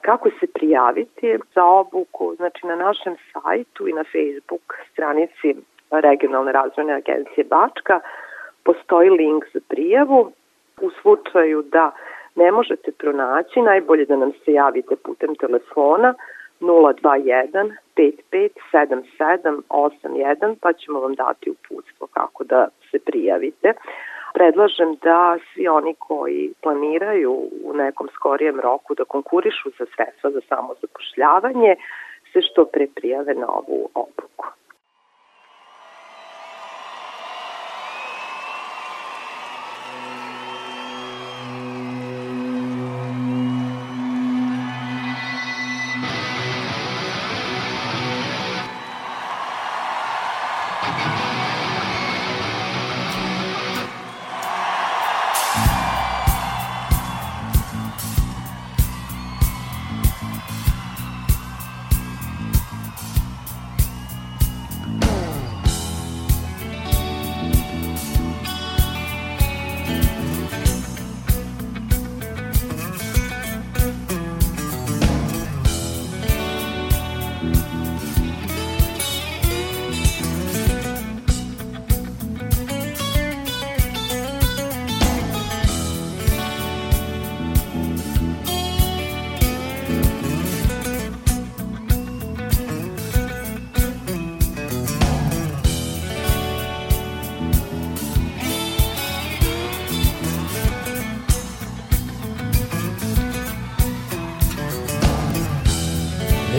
Kako 0.00 0.30
se 0.40 0.46
prijaviti 0.46 1.38
za 1.54 1.64
obuku? 1.64 2.34
Znači 2.36 2.66
na 2.66 2.76
našem 2.76 3.16
sajtu 3.32 3.88
i 3.88 3.92
na 3.92 4.04
Facebook 4.04 4.74
stranici 4.92 5.54
regionalne 5.90 6.52
razvojne 6.52 6.94
agencije 6.94 7.44
Bačka 7.44 8.00
postoji 8.64 9.10
link 9.10 9.44
za 9.54 9.60
prijavu. 9.68 10.32
U 10.80 10.90
slučaju 10.90 11.62
da 11.62 11.90
ne 12.34 12.52
možete 12.52 12.92
pronaći, 12.92 13.62
najbolje 13.62 14.04
da 14.04 14.16
nam 14.16 14.32
se 14.44 14.52
javite 14.52 14.96
putem 14.96 15.34
telefona 15.34 16.14
021 16.60 17.72
557781 17.96 20.56
pa 20.60 20.72
ćemo 20.72 21.00
vam 21.00 21.14
dati 21.14 21.50
uputstvo 21.50 22.06
kako 22.06 22.44
da 22.44 22.68
se 22.90 22.98
prijavite. 22.98 23.72
Predlažem 24.34 24.96
da 25.02 25.38
svi 25.52 25.68
oni 25.68 25.94
koji 25.98 26.52
planiraju 26.62 27.32
u 27.64 27.74
nekom 27.74 28.08
skorijem 28.14 28.60
roku 28.60 28.94
da 28.94 29.04
konkurišu 29.04 29.70
za 29.78 29.86
sredstva 29.96 30.30
za 30.30 30.40
samozapošljavanje 30.48 31.76
se 32.32 32.42
što 32.42 32.64
pre 32.64 32.86
prijave 32.94 33.34
na 33.34 33.48
ovu 33.48 33.88
obuku. 33.94 34.46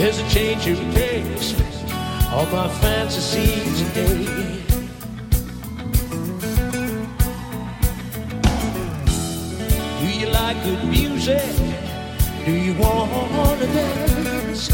There's 0.06 0.20
a 0.20 0.30
change 0.30 0.68
of 0.68 0.78
pace 0.94 1.52
All 2.30 2.46
my 2.46 2.68
fantasies 2.78 3.82
today 3.82 4.62
Do 9.98 10.06
you 10.06 10.28
like 10.28 10.62
good 10.62 10.84
music? 10.84 11.42
Do 12.44 12.52
you 12.52 12.74
want 12.74 13.60
to 13.62 13.66
dance? 13.66 14.68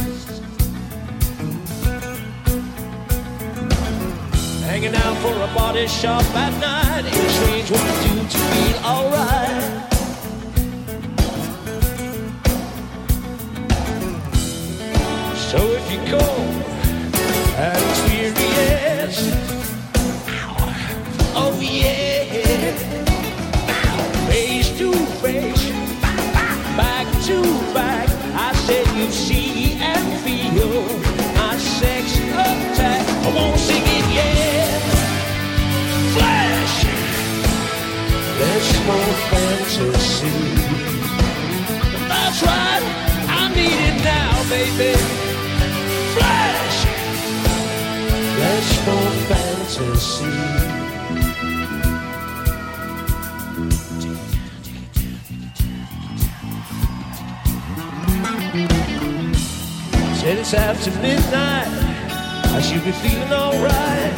Hanging 4.67 4.95
out 4.95 5.17
for 5.23 5.33
a 5.33 5.55
body 5.55 5.87
shop 5.87 6.23
at 6.35 6.53
night 6.61 7.07
Ain't 7.07 7.31
strange 7.31 7.71
what 7.71 7.81
to 7.81 8.09
do 8.11 8.29
to 8.29 8.39
feel 8.39 8.85
alright 8.85 9.92
you 15.93 16.19
and 17.59 17.83
experience, 17.91 19.21
oh 21.35 21.59
yeah, 21.61 22.73
face 24.29 24.71
to 24.79 24.93
face, 25.21 25.69
back 26.77 27.07
to 27.27 27.43
back, 27.75 28.09
I 28.35 28.55
said 28.65 28.87
you 28.97 29.11
see 29.11 29.75
and 29.81 30.21
feel 30.21 30.83
my 31.37 31.59
sex 31.59 32.17
attack. 32.17 33.07
I 33.27 33.35
won't 33.35 33.59
sing 33.59 33.83
it 33.85 34.07
yet. 34.15 34.83
Flash, 36.15 36.85
there's 38.39 38.71
more 38.89 39.15
fantasy. 39.31 40.33
That's 42.09 42.43
right, 42.43 42.83
I 43.29 43.49
need 43.55 43.81
it 43.91 43.99
now, 44.03 44.33
baby. 44.49 45.32
Fantasy. 49.83 50.25
Said 60.21 60.39
it's 60.39 60.55
after 60.55 60.91
midnight, 61.01 61.69
I 62.55 62.61
should 62.61 62.85
be 62.85 62.93
feeling 62.93 63.33
alright. 63.33 64.13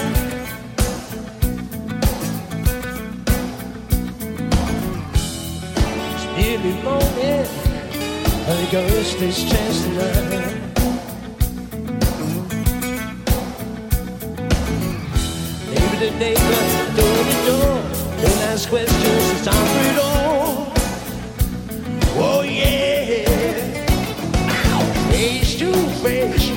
It's 6.15 6.27
nearly 6.37 6.83
morning, 6.83 7.47
I 8.47 8.55
think 8.57 8.75
I'll 8.75 8.91
risk 8.97 9.19
this 9.19 9.51
chance 9.51 9.83
tonight. 9.85 10.74
every 15.95 16.19
day, 16.19 16.35
but 16.35 16.97
door 16.97 17.19
to 17.31 17.37
door. 17.47 17.75
Don't 18.21 18.43
ask 18.51 18.69
questions, 18.69 19.31
it's 19.31 19.45
time 19.45 19.67
for 19.73 19.85
it 19.91 19.99
all. 19.99 20.73
Oh 22.17 22.43
yeah. 22.43 23.29
Ow. 24.73 24.83
Face 25.11 25.55
to 25.61 25.71
face, 26.03 26.51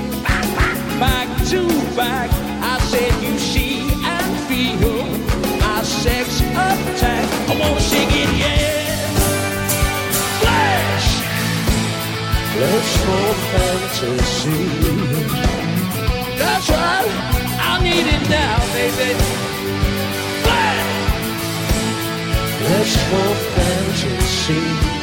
back 1.00 1.28
to 1.52 1.62
back. 1.96 2.30
I 2.64 2.80
said 2.90 3.14
you 3.24 3.38
see 3.38 3.82
and 4.14 4.32
feel 4.48 5.06
my 5.62 5.84
sex 5.84 6.42
attack. 6.42 7.28
I 7.50 7.60
wanna 7.60 7.80
sing 7.80 8.10
it, 8.10 8.32
yeah. 8.44 8.98
Flash. 10.42 11.10
Let's 12.60 12.94
for 13.04 13.34
fantasy. 13.52 14.62
That's 16.40 16.70
right. 16.70 17.12
I 17.70 17.84
need 17.84 18.08
it 18.08 18.30
now. 18.30 18.67
David. 18.78 19.18
Let's 22.70 22.96
walk 23.12 23.40
see. 24.22 24.97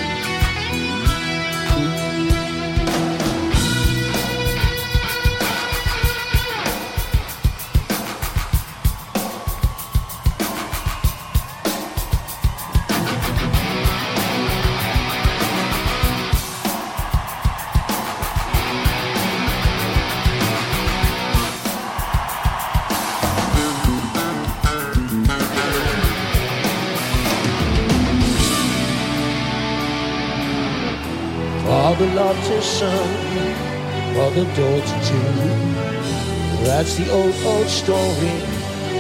Loves 32.83 32.99
his 32.99 33.39
son, 33.39 34.15
mother 34.15 34.45
daughter 34.55 35.01
too. 35.05 36.65
That's 36.65 36.95
the 36.97 37.11
old, 37.11 37.35
old 37.45 37.69
story. 37.69 38.43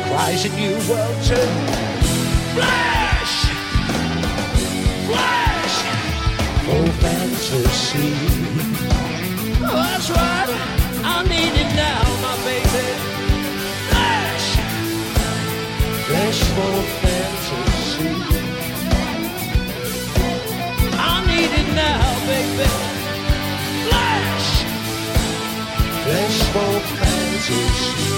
Cries 0.08 0.44
a 0.44 0.48
new 0.50 0.74
world 0.88 1.22
too. 1.24 1.50
Flash! 2.54 3.46
Flash! 5.06 5.76
Oh, 6.66 6.86
fantasy. 7.00 8.12
Oh, 9.62 9.74
that's 9.74 10.10
right. 10.10 10.50
I 11.04 11.22
need 11.24 11.54
it 11.54 11.74
now, 11.74 12.02
my 12.22 12.34
baby. 12.44 12.86
Flash! 13.88 14.48
Flash 16.06 16.40
for 16.54 16.82
fantasy. 17.00 18.43
chances. 27.46 28.13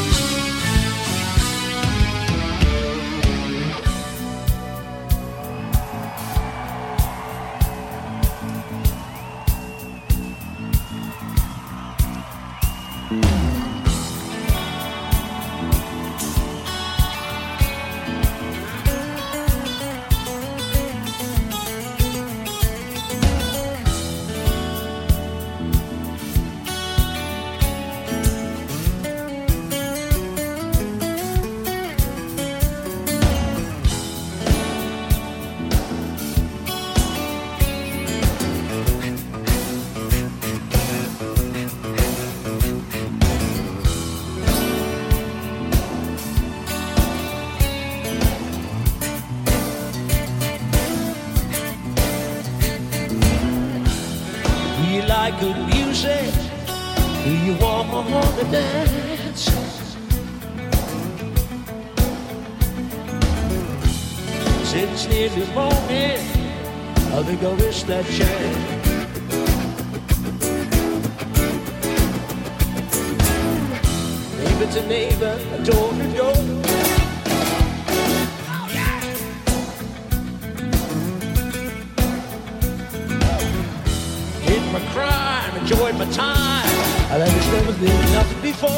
Enjoyed 85.69 85.99
my 85.99 86.05
time. 86.13 86.65
I 87.11 87.17
like 87.19 87.33
it's 87.35 87.47
never 87.49 87.73
been 87.73 88.13
nothing 88.13 88.41
before. 88.41 88.71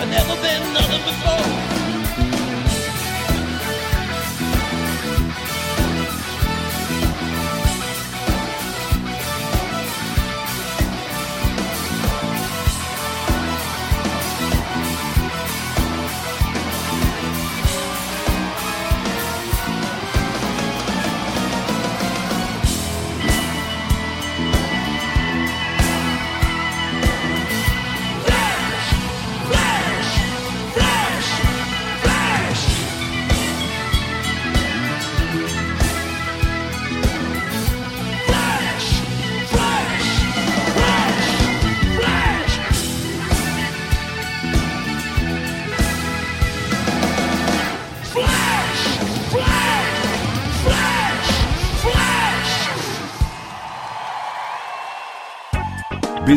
I've 0.00 0.08
never 0.08 0.36
been 0.40 0.72
nothing 0.72 1.04
before. 1.04 1.77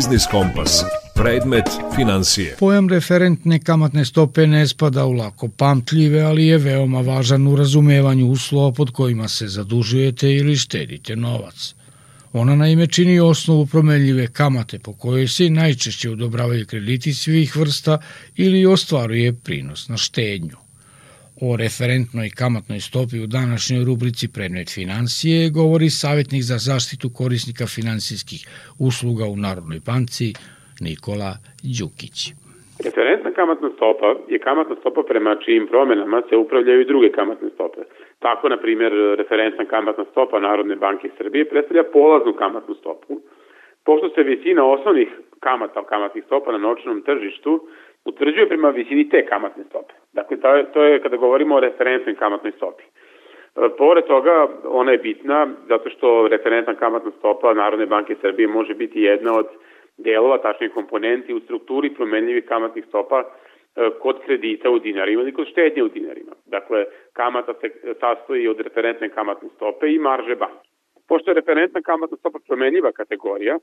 Biznis 0.01 0.25
Kompas. 0.31 0.83
Predmet 1.15 1.65
financije. 1.95 2.55
Pojam 2.59 2.89
referentne 2.89 3.59
kamatne 3.59 4.05
stope 4.05 4.47
ne 4.47 4.67
spada 4.67 5.05
u 5.05 5.11
lako 5.11 5.47
pamtljive, 5.47 6.21
ali 6.21 6.45
je 6.45 6.57
veoma 6.57 7.01
važan 7.01 7.47
u 7.47 7.55
razumevanju 7.55 8.27
uslova 8.27 8.71
pod 8.71 8.91
kojima 8.91 9.27
se 9.27 9.47
zadužujete 9.47 10.31
ili 10.31 10.55
štedite 10.57 11.15
novac. 11.15 11.73
Ona 12.33 12.55
naime 12.55 12.87
čini 12.87 13.19
osnovu 13.19 13.65
promenljive 13.65 14.27
kamate 14.27 14.79
po 14.79 14.93
kojoj 14.93 15.27
se 15.27 15.49
najčešće 15.49 16.09
odobravaju 16.09 16.65
krediti 16.65 17.13
svih 17.13 17.55
vrsta 17.55 17.97
ili 18.35 18.65
ostvaruje 18.65 19.33
prinos 19.33 19.87
na 19.87 19.97
štednju. 19.97 20.57
O 21.47 21.49
referentnoj 21.65 22.29
kamatnoj 22.41 22.79
stopi 22.89 23.17
u 23.25 23.27
današnjoj 23.37 23.81
rubrici 23.89 24.25
Predmet 24.35 24.69
financije 24.77 25.49
govori 25.59 25.89
savjetnik 26.01 26.43
za 26.51 26.57
zaštitu 26.69 27.07
korisnika 27.19 27.65
finansijskih 27.75 28.41
usluga 28.87 29.25
u 29.33 29.35
Narodnoj 29.45 29.79
banci 29.89 30.27
Nikola 30.85 31.31
Đukić. 31.77 32.17
Referentna 32.87 33.31
kamatna 33.39 33.69
stopa 33.77 34.09
je 34.33 34.37
kamatna 34.47 34.75
stopa 34.81 35.01
prema 35.11 35.31
čijim 35.43 35.65
promenama 35.71 36.17
se 36.29 36.35
upravljaju 36.43 36.79
i 36.81 36.89
druge 36.91 37.09
kamatne 37.19 37.49
stope. 37.55 37.81
Tako, 38.25 38.43
na 38.53 38.57
primjer, 38.63 38.91
referentna 39.21 39.65
kamatna 39.73 40.05
stopa 40.11 40.35
Narodne 40.39 40.75
banke 40.85 41.07
Srbije 41.17 41.49
predstavlja 41.51 41.83
polaznu 41.97 42.33
kamatnu 42.43 42.73
stopu, 42.81 43.13
pošto 43.85 44.07
se 44.09 44.21
visina 44.31 44.61
osnovnih 44.75 45.09
kamata, 45.45 45.79
kamatnih 45.93 46.23
stopa 46.27 46.51
na 46.51 46.59
novčanom 46.65 47.01
tržištu 47.09 47.51
utvrđuje 48.05 48.47
prema 48.47 48.69
visini 48.69 49.09
te 49.09 49.25
kamatne 49.25 49.63
stope. 49.69 49.93
Dakle, 50.13 50.37
to 50.73 50.83
je, 50.83 51.01
kada 51.01 51.17
govorimo 51.17 51.55
o 51.55 51.59
referentnoj 51.59 52.15
kamatnoj 52.15 52.51
stopi. 52.51 52.83
E, 52.83 53.69
Pored 53.77 54.05
toga, 54.05 54.47
ona 54.65 54.91
je 54.91 54.97
bitna 54.97 55.47
zato 55.67 55.89
što 55.89 56.27
referentna 56.27 56.75
kamatna 56.75 57.11
stopa 57.19 57.53
Narodne 57.53 57.85
banke 57.85 58.15
Srbije 58.21 58.47
može 58.47 58.73
biti 58.73 59.01
jedna 59.01 59.37
od 59.37 59.47
delova, 59.97 60.37
tačnije 60.37 60.69
komponenti 60.69 61.33
u 61.33 61.39
strukturi 61.39 61.93
promenljivih 61.93 62.45
kamatnih 62.45 62.85
stopa 62.87 63.23
e, 63.23 63.89
kod 63.99 64.19
kredita 64.25 64.69
u 64.69 64.79
dinarima 64.79 65.21
ili 65.21 65.33
kod 65.33 65.47
štednje 65.47 65.83
u 65.83 65.87
dinarima. 65.87 66.31
Dakle, 66.45 66.85
kamata 67.13 67.53
se 67.53 67.69
sastoji 67.99 68.47
od 68.47 68.59
referentne 68.59 69.09
kamatne 69.09 69.49
stope 69.55 69.93
i 69.93 69.99
marže 69.99 70.35
banke. 70.35 70.67
Pošto 71.07 71.31
je 71.31 71.35
referentna 71.35 71.81
kamatna 71.81 72.17
stopa 72.17 72.39
promenljiva 72.47 72.91
kategorija, 72.91 73.57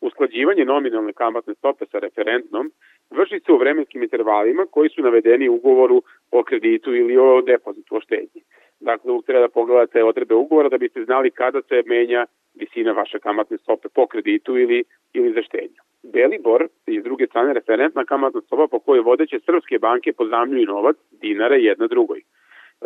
usklađivanje 0.00 0.64
nominalne 0.64 1.12
kamatne 1.12 1.54
stope 1.54 1.86
sa 1.86 1.98
referentnom 1.98 2.70
vrši 3.10 3.40
se 3.46 3.52
u 3.52 3.58
vremenskim 3.58 4.02
intervalima 4.02 4.66
koji 4.70 4.88
su 4.88 5.02
navedeni 5.02 5.48
u 5.48 5.54
ugovoru 5.54 6.02
o 6.30 6.42
kreditu 6.42 6.94
ili 6.94 7.16
o 7.16 7.42
depozitu 7.42 7.96
o 7.96 8.00
štednji. 8.00 8.42
Dakle, 8.80 9.12
uvijek 9.12 9.26
treba 9.26 9.40
da 9.40 9.48
pogledate 9.48 10.04
odrebe 10.04 10.34
ugovora 10.34 10.68
da 10.68 10.78
biste 10.78 11.04
znali 11.04 11.30
kada 11.30 11.62
se 11.62 11.82
menja 11.86 12.26
visina 12.54 12.92
vaše 12.92 13.18
kamatne 13.18 13.58
stope 13.58 13.88
po 13.94 14.06
kreditu 14.06 14.58
ili, 14.58 14.84
ili 15.12 15.32
za 15.32 15.42
štednju. 15.42 15.80
Belibor 16.02 16.68
i 16.86 17.00
s 17.00 17.04
druge 17.04 17.26
strane 17.26 17.52
referentna 17.52 18.04
kamatna 18.04 18.40
stopa 18.40 18.68
po 18.70 18.78
kojoj 18.78 19.00
vodeće 19.00 19.40
srpske 19.40 19.78
banke 19.78 20.12
pozamljuju 20.12 20.66
novac 20.66 20.96
dinara 21.10 21.56
jedna 21.56 21.86
drugoj. 21.86 22.20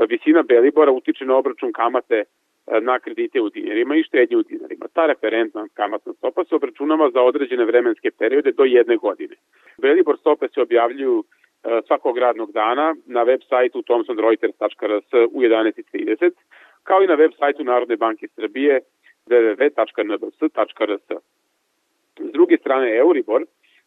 Visina 0.08 0.42
Belibora 0.42 0.92
utiče 0.92 1.24
na 1.24 1.36
obračun 1.36 1.72
kamate 1.72 2.24
na 2.80 2.98
kredite 2.98 3.40
u 3.40 3.48
dinarima 3.48 3.96
i 3.96 4.02
štednje 4.02 4.36
u 4.36 4.42
dinarima. 4.42 4.86
Ta 4.94 5.06
referentna 5.06 5.68
kamatna 5.74 6.12
stopa 6.12 6.44
se 6.44 6.54
obračunava 6.54 7.10
za 7.10 7.22
određene 7.22 7.64
vremenske 7.64 8.10
periode 8.10 8.52
do 8.52 8.64
jedne 8.64 8.96
godine. 8.96 9.34
Belibor 9.78 10.18
stope 10.18 10.48
se 10.48 10.62
objavljuju 10.62 11.24
e, 11.24 11.80
svakog 11.86 12.18
radnog 12.18 12.52
dana 12.52 12.94
na 13.06 13.22
web 13.22 13.40
sajtu 13.48 13.82
thomsonreuters.rs 13.82 15.12
u 15.32 15.40
11.30, 15.40 16.30
kao 16.82 17.02
i 17.02 17.06
na 17.06 17.14
web 17.14 17.30
sajtu 17.38 17.64
Narodne 17.64 17.96
banke 17.96 18.28
Srbije 18.28 18.80
www.nbs.rs. 19.26 21.02
S 22.20 22.32
druge 22.32 22.56
strane, 22.56 22.96
Euribor 22.96 23.44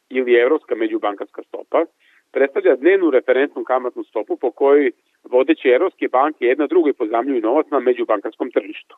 ili 0.10 0.34
Evropska 0.34 0.76
međubankarska 0.76 1.42
stopa 1.44 1.86
predstavlja 2.34 2.76
dnevnu 2.76 3.12
referentnu 3.12 3.64
kamatnu 3.64 4.04
stopu 4.04 4.38
po 4.38 4.52
kojoj 4.52 4.92
vodeće 5.24 5.70
evropske 5.70 6.08
banke 6.08 6.46
jedna 6.46 6.68
drugoj 6.68 6.94
pozamljuju 6.94 7.42
novac 7.42 7.68
na 7.72 7.80
međubankarskom 7.80 8.52
tržištu. 8.52 8.96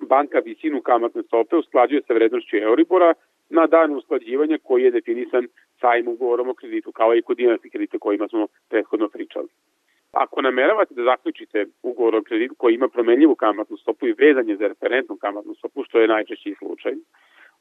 Banka 0.00 0.38
visinu 0.38 0.80
kamatne 0.80 1.22
stope 1.22 1.56
usklađuje 1.56 2.02
sa 2.06 2.14
vrednošću 2.14 2.56
Euribora 2.56 3.14
na 3.50 3.66
dan 3.66 3.94
usklađivanja 3.96 4.58
koji 4.62 4.82
je 4.82 4.90
definisan 4.90 5.48
sajim 5.80 6.08
ugovorom 6.08 6.48
o 6.48 6.54
kreditu, 6.54 6.92
kao 6.92 7.14
i 7.14 7.22
kod 7.22 7.36
dinarskih 7.36 7.72
kredita 7.72 7.98
kojima 7.98 8.28
smo 8.28 8.46
prethodno 8.70 9.08
pričali. 9.08 9.48
Ako 10.12 10.42
nameravate 10.42 10.94
da 10.94 11.02
zaključite 11.02 11.66
ugovor 11.82 12.14
o 12.14 12.22
kreditu 12.22 12.54
koji 12.54 12.74
ima 12.74 12.88
promenljivu 12.88 13.34
kamatnu 13.34 13.76
stopu 13.76 14.06
i 14.06 14.14
vezanje 14.18 14.56
za 14.56 14.68
referentnu 14.68 15.16
kamatnu 15.16 15.54
stopu, 15.54 15.84
što 15.84 16.00
je 16.00 16.08
najčešći 16.08 16.54
slučaj, 16.58 16.92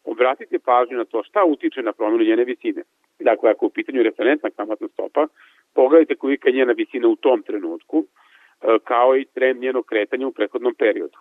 obratite 0.06 0.60
pažnju 0.60 0.97
na 0.97 1.06
to 1.06 1.24
šta 1.24 1.43
utiče 1.43 1.82
na 1.82 1.93
promenu 1.93 2.24
njene 2.24 2.43
visine. 2.43 2.82
Dakle, 3.20 3.51
ako 3.51 3.66
je 3.66 3.68
u 3.68 3.76
pitanju 3.78 4.03
referentna 4.03 4.49
kamatna 4.49 4.88
stopa, 4.88 5.28
pogledajte 5.74 6.16
kolika 6.16 6.49
je 6.49 6.56
njena 6.56 6.74
visina 6.74 7.08
u 7.08 7.16
tom 7.16 7.41
trenutku, 7.41 8.03
e, 8.03 8.78
kao 8.84 9.18
i 9.18 9.26
trend 9.26 9.62
njenog 9.62 9.86
kretanja 9.86 10.28
u 10.28 10.32
prethodnom 10.32 10.76
periodu. 10.76 11.18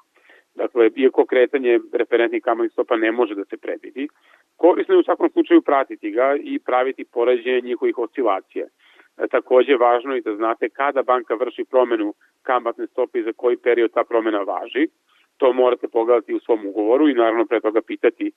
Dakle, 0.54 0.90
iako 0.96 1.26
kretanje 1.26 1.80
referentnih 1.92 2.42
kamatnih 2.42 2.72
stopa 2.72 2.96
ne 2.96 3.12
može 3.12 3.34
da 3.34 3.44
se 3.44 3.56
predvidi, 3.56 4.08
korisno 4.56 4.94
je 4.94 5.00
u 5.00 5.02
svakom 5.02 5.30
slučaju 5.30 5.62
pratiti 5.62 6.10
ga 6.10 6.36
i 6.40 6.58
praviti 6.58 7.04
poređenje 7.04 7.60
njihovih 7.60 7.98
oscilacija. 7.98 8.66
E, 9.18 9.26
takođe, 9.28 9.76
važno 9.76 10.14
je 10.14 10.20
da 10.20 10.36
znate 10.36 10.68
kada 10.68 11.02
banka 11.02 11.34
vrši 11.34 11.64
promenu 11.64 12.14
kamatne 12.42 12.86
stope 12.86 13.18
i 13.18 13.22
za 13.22 13.32
koji 13.32 13.56
period 13.56 13.92
ta 13.92 14.04
promena 14.04 14.38
važi, 14.38 14.88
to 15.36 15.52
morate 15.52 15.88
pogledati 15.88 16.34
u 16.34 16.40
svom 16.40 16.66
ugovoru 16.66 17.08
i 17.08 17.14
naravno 17.14 17.44
pre 17.46 17.60
toga 17.60 17.80
pitati 17.86 18.26
e, 18.26 18.32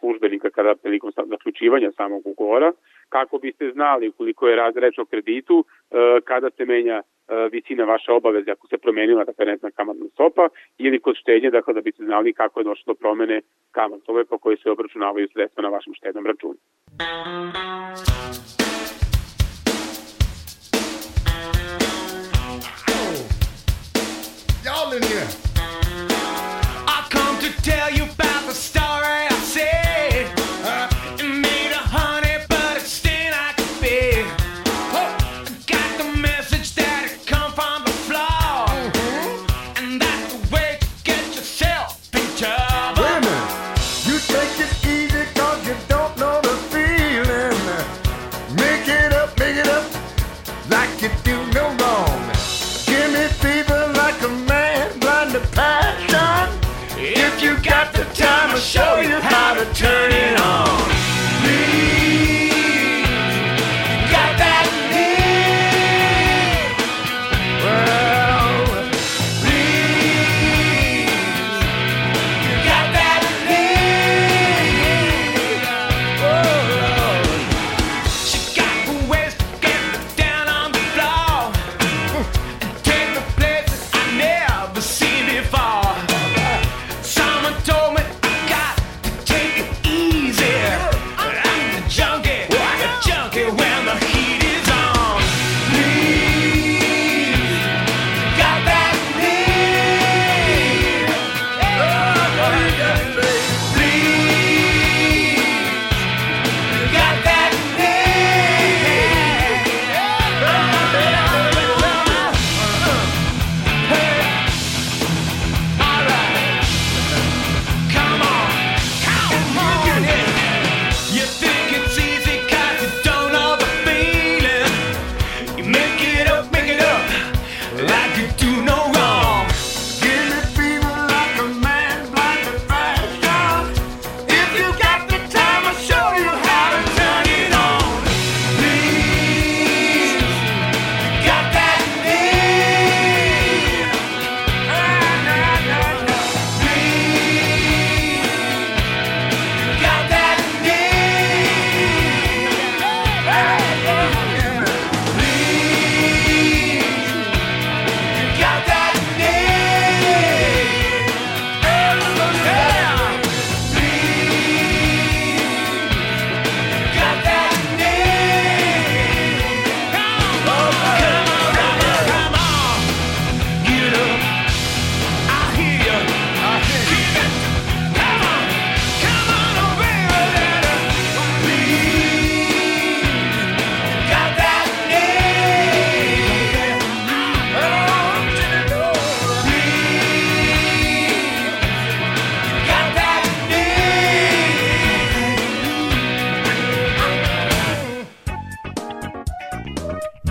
službenika 0.00 0.50
kada 0.50 0.74
prilikom 0.74 1.12
zaključivanja 1.26 1.90
samog 1.96 2.26
ugovora, 2.26 2.72
kako 3.08 3.38
biste 3.38 3.70
znali 3.72 4.08
ukoliko 4.08 4.48
je 4.48 4.56
razreč 4.56 4.98
o 4.98 5.04
kreditu, 5.04 5.64
e, 5.64 5.94
kada 6.24 6.50
se 6.50 6.64
menja 6.64 7.02
e, 7.02 7.02
visina 7.52 7.84
vaše 7.84 8.12
obaveze 8.12 8.50
ako 8.50 8.66
se 8.66 8.78
promenila 8.78 9.22
referentna 9.22 9.70
kamatna 9.70 10.06
stopa 10.12 10.48
ili 10.78 11.00
kod 11.00 11.16
štednje, 11.16 11.50
dakle 11.50 11.74
da 11.74 11.80
biste 11.80 12.04
znali 12.04 12.32
kako 12.32 12.60
je 12.60 12.64
došlo 12.64 12.84
do 12.86 12.94
promene 12.94 13.40
kamatne 13.70 14.02
stope 14.02 14.24
po 14.24 14.38
kojoj 14.38 14.56
se 14.56 14.70
obračunavaju 14.70 15.28
sredstva 15.32 15.62
na 15.62 15.68
vašem 15.68 15.94
štednom 15.94 16.26
računu. 16.26 16.58
Y'all 24.64 24.92
in 24.92 25.02
here. 25.02 25.47
I 27.70 27.70
come 27.70 27.76
to 27.76 27.76
tell 27.76 27.92
you 27.92 27.97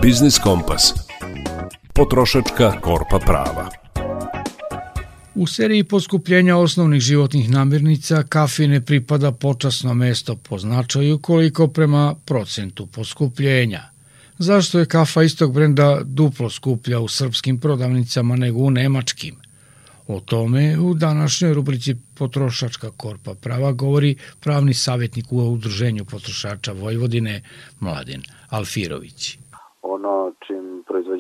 Biznis 0.08 0.40
Kompas. 0.40 0.94
Potrošačka 1.94 2.80
korpa 2.82 3.20
prava. 3.20 3.70
U 5.36 5.48
seriji 5.48 5.84
poskupljenja 5.84 6.58
osnovnih 6.58 7.02
životnih 7.02 7.50
namirnica 7.50 8.24
kafi 8.24 8.68
ne 8.68 8.82
pripada 8.82 9.32
počasno 9.32 9.94
mesto 9.94 10.36
po 10.36 10.60
značaju 10.60 11.20
koliko 11.20 11.68
prema 11.68 12.16
procentu 12.26 12.86
poskupljenja. 12.86 13.82
Zašto 14.38 14.80
je 14.80 14.86
kafa 14.86 15.24
istog 15.24 15.54
brenda 15.54 16.00
duplo 16.04 16.50
skuplja 16.50 17.00
u 17.00 17.08
srpskim 17.08 17.60
prodavnicama 17.60 18.36
nego 18.36 18.60
u 18.60 18.72
nemačkim? 18.72 19.36
O 20.08 20.20
tome 20.20 20.80
u 20.80 20.94
današnjoj 20.94 21.54
rubrici 21.54 21.96
Potrošačka 22.14 22.92
korpa 22.98 23.34
prava 23.34 23.72
govori 23.72 24.16
pravni 24.40 24.74
savjetnik 24.74 25.32
u 25.32 25.38
Udruženju 25.38 26.06
potrošača 26.06 26.72
Vojvodine 26.72 27.42
Mladen 27.80 28.22
Alfirović. 28.50 29.38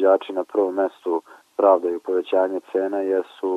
Proizvođači 0.08 0.34
na 0.34 0.43
prvom 0.43 0.76
mestu 0.76 1.22
pravdaju 1.58 1.99
povećanje 1.99 2.60
cena 2.72 2.99
jesu 2.99 3.51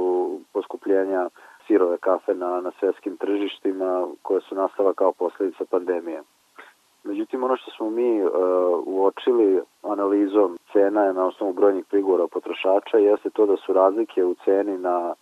poskupljenja 0.53 1.29
sirove 1.67 1.99
kafe 1.99 2.35
na, 2.35 2.61
na 2.61 2.71
svetskim 2.79 3.17
tržištima 3.17 4.07
koje 4.23 4.41
su 4.41 4.55
nastala 4.55 4.93
kao 4.95 5.13
posledica 5.13 5.65
pandemije. 5.71 6.23
Međutim, 7.05 7.45
ono 7.45 7.57
što 7.57 7.71
smo 7.71 7.91
mi 7.91 8.23
uh, 8.23 8.31
uočili 8.87 9.61
analizom 9.83 10.59
cena 10.73 11.13
na 11.13 11.27
osnovu 11.27 11.53
brojnih 11.53 11.85
prigovora 11.85 12.27
potrošača 12.27 12.99
jeste 12.99 13.31
to 13.31 13.47
da 13.47 13.57
su 13.57 13.73
razlike 13.73 14.25
u 14.25 14.35
ceni 14.45 14.79
na 14.79 15.15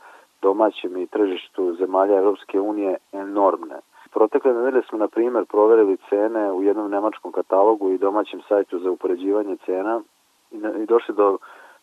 domaćem 0.42 0.96
i 0.96 1.06
tržištu 1.06 1.74
zemalja 1.74 2.16
Europske 2.16 2.60
unije 2.60 2.96
enormne. 3.12 3.76
Protekle 4.10 4.54
nedelje 4.54 4.82
smo, 4.88 4.98
na 4.98 5.08
primer, 5.08 5.44
proverili 5.44 5.96
cene 6.08 6.52
u 6.52 6.62
jednom 6.62 6.90
nemačkom 6.90 7.32
katalogu 7.32 7.90
i 7.90 7.98
domaćem 7.98 8.40
sajtu 8.48 8.78
za 8.78 8.90
upoređivanje 8.90 9.56
cena 9.66 10.02
i, 10.50 10.86
došli 10.86 11.14
do 11.14 11.38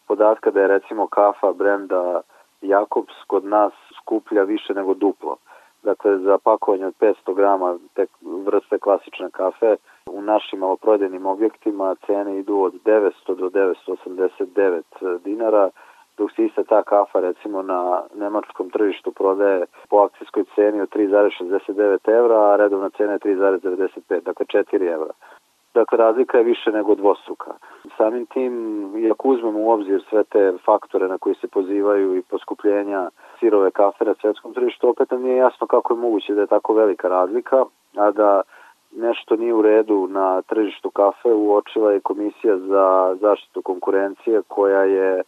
podatka 0.07 0.51
da 0.51 0.61
je 0.61 0.67
recimo 0.67 1.07
kafa 1.07 1.53
brenda 1.53 2.21
Jakobs 2.61 3.13
kod 3.27 3.45
nas 3.45 3.73
skuplja 4.01 4.43
više 4.43 4.73
nego 4.73 4.93
duplo. 4.93 5.37
Dakle, 5.83 6.17
za 6.17 6.37
pakovanje 6.43 6.85
od 6.85 6.93
500 6.99 7.35
grama 7.35 7.77
te 7.93 8.05
vrste 8.45 8.79
klasične 8.79 9.29
kafe 9.31 9.75
u 10.09 10.21
našim 10.21 10.59
maloprodajnim 10.59 11.25
objektima 11.25 11.95
cene 12.05 12.39
idu 12.39 12.57
od 12.59 12.73
900 12.85 13.35
do 13.35 13.49
989 13.49 15.19
dinara, 15.23 15.69
dok 16.17 16.31
se 16.31 16.45
ista 16.45 16.63
ta 16.63 16.83
kafa 16.83 17.19
recimo 17.19 17.61
na 17.61 18.01
nemačkom 18.15 18.69
tržištu 18.69 19.11
prodaje 19.11 19.65
po 19.89 19.97
akcijskoj 19.97 20.43
ceni 20.55 20.81
od 20.81 20.89
3,69 20.95 22.17
evra, 22.19 22.51
a 22.51 22.55
redovna 22.55 22.89
cena 22.89 23.11
je 23.11 23.19
3,95, 23.19 24.21
dakle 24.21 24.45
4 24.45 24.93
evra. 24.93 25.13
Dakle, 25.75 25.97
razlika 25.97 26.37
je 26.37 26.43
više 26.43 26.71
nego 26.71 26.95
dvostruka. 26.95 27.51
Samim 27.97 28.25
tim, 28.25 28.53
iako 28.97 29.27
uzmemo 29.27 29.59
u 29.59 29.69
obzir 29.69 30.03
sve 30.09 30.23
te 30.23 30.53
faktore 30.65 31.07
na 31.07 31.17
koji 31.17 31.35
se 31.35 31.47
pozivaju 31.47 32.17
i 32.17 32.21
poskupljenja 32.21 33.09
sirove 33.39 33.71
kafe 33.71 34.05
na 34.05 34.13
svetskom 34.21 34.53
tržištu, 34.53 34.89
opet 34.89 35.11
nam 35.11 35.21
nije 35.21 35.37
jasno 35.37 35.67
kako 35.67 35.93
je 35.93 35.99
moguće 35.99 36.33
da 36.33 36.41
je 36.41 36.47
tako 36.47 36.73
velika 36.73 37.07
razlika, 37.07 37.65
a 37.95 38.11
da 38.11 38.41
nešto 38.95 39.35
nije 39.35 39.53
u 39.53 39.61
redu 39.61 40.07
na 40.11 40.41
tržištu 40.41 40.89
kafe 40.89 41.33
uočila 41.33 41.91
je 41.91 41.99
Komisija 41.99 42.57
za 42.57 43.15
zaštitu 43.21 43.61
konkurencije 43.61 44.41
koja 44.47 44.83
je 44.83 45.23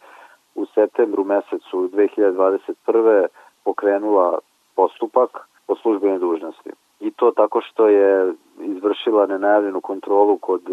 u 0.54 0.66
septembru 0.66 1.24
mesecu 1.24 1.88
2021. 1.92 3.26
pokrenula 3.64 4.38
postupak 4.76 5.48
po 5.66 5.76
službenoj 5.76 6.18
dužnosti. 6.18 6.70
I 7.00 7.10
to 7.10 7.30
tako 7.30 7.60
što 7.60 7.88
je 7.88 8.32
izvršila 8.60 9.26
nenajavljenu 9.26 9.80
kontrolu 9.80 10.38
kod 10.38 10.60
e, 10.60 10.72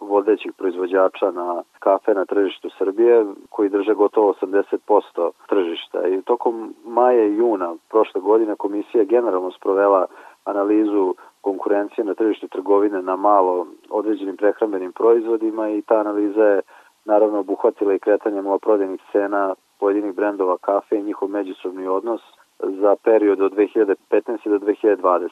vodećih 0.00 0.52
proizvođača 0.58 1.30
na 1.30 1.62
kafe 1.78 2.14
na 2.14 2.24
tržištu 2.24 2.70
Srbije 2.78 3.26
koji 3.50 3.68
drže 3.68 3.94
gotovo 3.94 4.34
80% 4.42 5.30
tržišta. 5.48 6.06
I 6.06 6.22
tokom 6.22 6.74
maja 6.86 7.24
i 7.24 7.36
juna 7.36 7.74
prošle 7.90 8.20
godine 8.20 8.56
komisija 8.56 9.04
generalno 9.04 9.50
sprovela 9.50 10.06
analizu 10.44 11.14
konkurencije 11.40 12.04
na 12.04 12.14
tržištu 12.14 12.48
trgovine 12.48 13.02
na 13.02 13.16
malo 13.16 13.66
određenim 13.90 14.36
prehrambenim 14.36 14.92
proizvodima 14.92 15.70
i 15.70 15.82
ta 15.82 15.94
analiza 15.94 16.44
je 16.44 16.60
naravno 17.04 17.38
obuhvatila 17.38 17.94
i 17.94 17.98
kretanje 17.98 18.42
maloprodajnih 18.42 19.00
cena 19.12 19.54
pojedinih 19.80 20.14
brendova 20.14 20.56
kafe 20.58 20.98
i 20.98 21.02
njihov 21.02 21.28
međusobni 21.28 21.86
odnos 21.86 22.20
za 22.58 22.96
period 23.02 23.40
od 23.40 23.52
2015. 23.52 24.48
do 24.48 24.58
2020. 24.58 25.28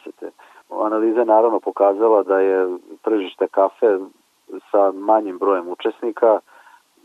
Analiza 0.71 1.21
je 1.21 1.27
naravno 1.27 1.61
pokazala 1.61 2.23
da 2.23 2.41
je 2.41 2.77
tržište 3.03 3.47
kafe 3.49 3.99
sa 4.71 4.93
manjim 4.93 5.39
brojem 5.39 5.69
učesnika, 5.69 6.41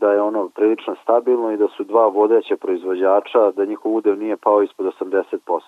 da 0.00 0.12
je 0.12 0.22
ono 0.22 0.48
prilično 0.48 0.94
stabilno 1.02 1.52
i 1.52 1.56
da 1.56 1.68
su 1.68 1.84
dva 1.84 2.06
vodeća 2.06 2.56
proizvođača, 2.56 3.50
da 3.50 3.64
njihov 3.64 3.94
udeo 3.94 4.14
nije 4.14 4.36
pao 4.36 4.62
ispod 4.62 4.86
80%. 5.00 5.60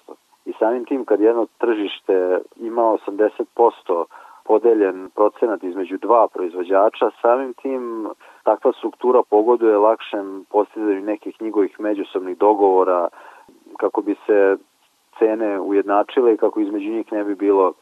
I 0.45 0.53
samim 0.59 0.85
tim 0.85 1.05
kad 1.05 1.21
jedno 1.21 1.47
tržište 1.59 2.39
ima 2.57 2.83
80% 2.83 4.05
podeljen 4.45 5.11
procenat 5.15 5.63
između 5.63 5.99
dva 5.99 6.29
proizvođača, 6.29 7.11
samim 7.23 7.55
tim 7.55 8.09
takva 8.45 8.73
struktura 8.73 9.23
pogoduje 9.31 9.77
lakšem 9.77 10.45
postizanju 10.51 11.01
nekih 11.01 11.43
njihovih 11.43 11.81
međusobnih 11.81 12.39
dogovora 12.39 13.09
kako 13.81 14.01
bi 14.03 14.14
se 14.26 14.57
cene 15.18 15.61
ujednačile 15.61 16.35
i 16.35 16.37
kako 16.37 16.61
između 16.61 16.91
njih 16.91 17.12
ne 17.12 17.24
bi 17.24 17.35
bilo 17.35 17.72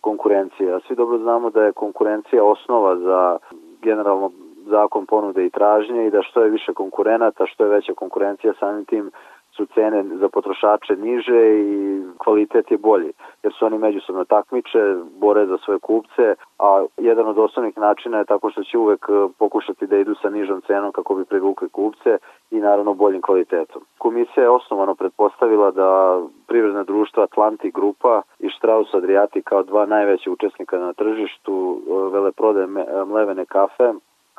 konkurencije. 0.00 0.74
A 0.74 0.80
svi 0.80 0.96
dobro 0.96 1.18
znamo 1.18 1.50
da 1.50 1.62
je 1.64 1.72
konkurencija 1.72 2.44
osnova 2.44 2.96
za 2.96 3.38
generalno 3.82 4.30
zakon 4.66 5.06
ponude 5.06 5.46
i 5.46 5.50
tražnje 5.50 6.06
i 6.06 6.10
da 6.10 6.22
što 6.22 6.42
je 6.42 6.50
više 6.50 6.72
konkurenata, 6.72 7.46
što 7.46 7.64
je 7.64 7.70
veća 7.70 7.94
konkurencija 7.94 8.52
samim 8.60 8.84
tim 8.84 9.10
su 9.58 9.66
cene 9.74 10.04
za 10.20 10.28
potrošače 10.28 10.96
niže 10.96 11.40
i 11.58 12.02
kvalitet 12.18 12.70
je 12.70 12.78
bolji, 12.78 13.12
jer 13.42 13.52
su 13.52 13.66
oni 13.66 13.78
međusobno 13.78 14.24
takmiče, 14.24 14.78
bore 15.20 15.46
za 15.46 15.58
svoje 15.58 15.78
kupce, 15.78 16.34
a 16.58 16.84
jedan 16.96 17.26
od 17.26 17.38
osnovnih 17.38 17.78
načina 17.78 18.18
je 18.18 18.30
tako 18.32 18.50
što 18.50 18.62
će 18.62 18.78
uvek 18.78 19.06
e, 19.08 19.12
pokušati 19.38 19.86
da 19.86 19.96
idu 19.96 20.14
sa 20.14 20.30
nižom 20.30 20.60
cenom 20.66 20.92
kako 20.92 21.14
bi 21.14 21.24
privukli 21.24 21.68
kupce 21.68 22.18
i 22.50 22.58
naravno 22.60 22.94
boljim 22.94 23.22
kvalitetom. 23.22 23.82
Komisija 23.98 24.42
je 24.42 24.50
osnovano 24.50 24.94
pretpostavila 24.94 25.70
da 25.70 26.20
privredna 26.46 26.82
društva 26.82 27.22
Atlantic 27.22 27.74
Grupa 27.74 28.22
i 28.38 28.48
Strauss 28.58 28.94
Adriatic 28.94 29.44
kao 29.44 29.62
dva 29.62 29.86
najveća 29.86 30.30
učesnika 30.30 30.78
na 30.78 30.92
tržištu 30.92 31.54
e, 31.78 32.12
veleprode 32.12 32.66
mlevene 33.06 33.44
kafe 33.44 33.92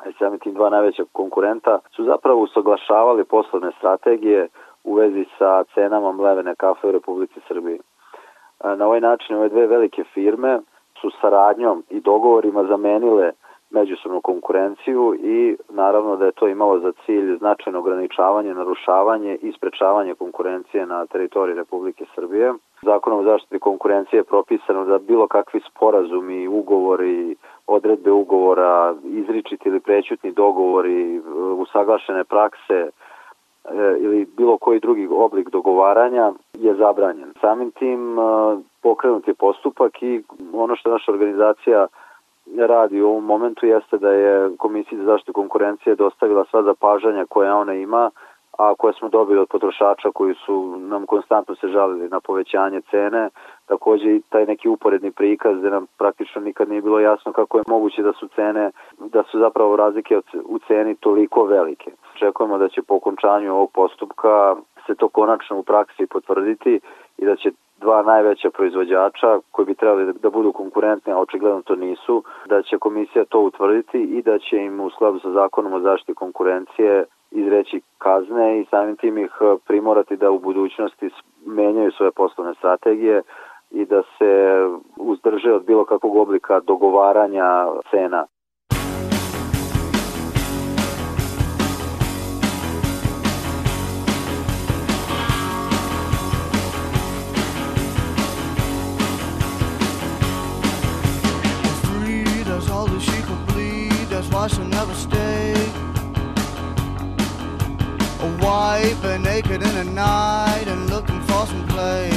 i 0.08 0.12
sami 0.18 0.38
tim 0.38 0.54
dva 0.54 0.70
najveća 0.70 1.02
konkurenta 1.12 1.78
su 1.96 2.04
zapravo 2.04 2.40
usaglašavali 2.40 3.24
poslovne 3.24 3.70
strategije 3.78 4.48
u 4.84 4.94
vezi 4.94 5.24
sa 5.38 5.64
cenama 5.74 6.12
mlevene 6.12 6.54
kafe 6.54 6.86
u 6.88 6.92
Republici 6.92 7.40
Srbiji. 7.48 7.78
Na 8.64 8.86
ovaj 8.86 9.00
način 9.00 9.36
ove 9.36 9.48
dve 9.48 9.66
velike 9.66 10.04
firme 10.04 10.60
su 11.00 11.10
saradnjom 11.20 11.82
i 11.90 12.00
dogovorima 12.00 12.64
zamenile 12.64 13.32
međusobnu 13.70 14.20
konkurenciju 14.20 15.14
i 15.22 15.56
naravno 15.68 16.16
da 16.16 16.26
je 16.26 16.32
to 16.32 16.48
imalo 16.48 16.78
za 16.78 16.92
cilj 17.06 17.36
značajno 17.38 17.78
ograničavanje, 17.78 18.54
narušavanje 18.54 19.38
i 19.42 19.52
sprečavanje 19.52 20.14
konkurencije 20.14 20.86
na 20.86 21.06
teritoriji 21.06 21.54
Republike 21.54 22.04
Srbije. 22.14 22.52
Zakonom 22.82 23.18
o 23.18 23.22
zaštiti 23.22 23.58
konkurencije 23.58 24.18
je 24.18 24.24
propisano 24.24 24.84
da 24.84 24.98
bilo 24.98 25.28
kakvi 25.28 25.60
sporazumi, 25.70 26.48
ugovori, 26.48 27.36
odredbe 27.66 28.10
ugovora, 28.10 28.94
izričiti 29.04 29.68
ili 29.68 29.80
prećutni 29.80 30.32
dogovori, 30.32 31.20
usaglašene 31.56 32.24
prakse 32.24 32.78
E, 32.80 32.90
ili 34.00 34.26
bilo 34.36 34.58
koji 34.58 34.80
drugi 34.80 35.08
oblik 35.12 35.50
dogovaranja 35.50 36.32
je 36.54 36.74
zabranjen. 36.74 37.32
Samim 37.40 37.70
tim 37.70 38.18
e, 38.18 38.22
pokrenut 38.82 39.28
je 39.28 39.34
postupak 39.34 40.02
i 40.02 40.22
ono 40.52 40.76
što 40.76 40.90
naša 40.90 41.12
organizacija 41.12 41.86
radi 42.58 43.02
u 43.02 43.08
ovom 43.08 43.24
momentu 43.24 43.66
jeste 43.66 43.98
da 43.98 44.10
je 44.10 44.50
Komisija 44.58 44.98
za 44.98 45.04
zaštitu 45.04 45.32
konkurencije 45.32 45.96
dostavila 45.96 46.44
sva 46.50 46.62
zapažanja 46.62 47.24
koje 47.28 47.52
ona 47.52 47.74
ima, 47.74 48.10
a 48.58 48.74
koje 48.74 48.92
smo 48.92 49.08
dobili 49.08 49.40
od 49.40 49.48
potrošača 49.48 50.10
koji 50.14 50.34
su 50.34 50.76
nam 50.78 51.06
konstantno 51.06 51.54
se 51.54 51.68
žalili 51.68 52.08
na 52.08 52.20
povećanje 52.20 52.80
cene, 52.80 53.28
takođe 53.70 54.08
i 54.14 54.22
taj 54.28 54.44
neki 54.46 54.68
uporedni 54.68 55.10
prikaz 55.10 55.58
gde 55.58 55.70
nam 55.70 55.86
praktično 55.98 56.40
nikad 56.40 56.68
nije 56.68 56.82
bilo 56.82 57.00
jasno 57.00 57.32
kako 57.32 57.58
je 57.58 57.64
moguće 57.68 58.02
da 58.02 58.12
su 58.12 58.28
cene, 58.28 58.70
da 58.98 59.22
su 59.22 59.38
zapravo 59.38 59.76
razlike 59.76 60.20
u 60.44 60.58
ceni 60.66 60.94
toliko 60.94 61.44
velike. 61.44 61.90
Očekujemo 62.14 62.58
da 62.58 62.68
će 62.68 62.82
po 62.82 62.94
okončanju 62.94 63.54
ovog 63.54 63.70
postupka 63.72 64.56
se 64.86 64.94
to 64.94 65.08
konačno 65.08 65.58
u 65.58 65.62
praksi 65.62 66.06
potvrditi 66.06 66.80
i 67.18 67.26
da 67.26 67.36
će 67.36 67.50
dva 67.80 68.02
najveća 68.02 68.50
proizvođača 68.50 69.38
koji 69.50 69.66
bi 69.66 69.74
trebali 69.74 70.12
da 70.12 70.30
budu 70.30 70.52
konkurentni, 70.52 71.12
a 71.12 71.18
očigledno 71.18 71.62
to 71.62 71.76
nisu, 71.76 72.24
da 72.46 72.62
će 72.62 72.78
komisija 72.78 73.24
to 73.24 73.40
utvrditi 73.40 73.98
i 74.02 74.22
da 74.22 74.38
će 74.38 74.56
im 74.56 74.80
u 74.80 74.90
skladu 74.90 75.18
sa 75.18 75.30
zakonom 75.30 75.72
o 75.72 75.80
zaštiti 75.80 76.14
konkurencije 76.14 77.04
izreći 77.30 77.80
kazne 77.98 78.60
i 78.60 78.66
samim 78.70 78.96
tim 78.96 79.18
ih 79.18 79.30
primorati 79.66 80.16
da 80.16 80.30
u 80.30 80.38
budućnosti 80.38 81.10
menjaju 81.46 81.92
svoje 81.92 82.10
poslovne 82.12 82.54
strategije 82.54 83.22
i 83.70 83.84
da 83.84 84.02
se 84.18 84.30
uzdrže 84.96 85.52
od 85.52 85.64
bilo 85.64 85.84
kakvog 85.84 86.16
oblika 86.16 86.60
dogovaranja 86.60 87.66
cena. 87.90 88.26
why 104.40 104.46
she'll 104.46 104.64
never 104.64 104.94
stay. 104.94 105.52
A 108.20 108.28
wife 108.42 109.04
and 109.04 109.22
naked 109.24 109.62
in 109.62 109.74
the 109.74 109.84
night 109.84 110.64
and 110.66 110.88
looking 110.88 111.20
for 111.22 111.46
some 111.46 111.66
play. 111.68 112.09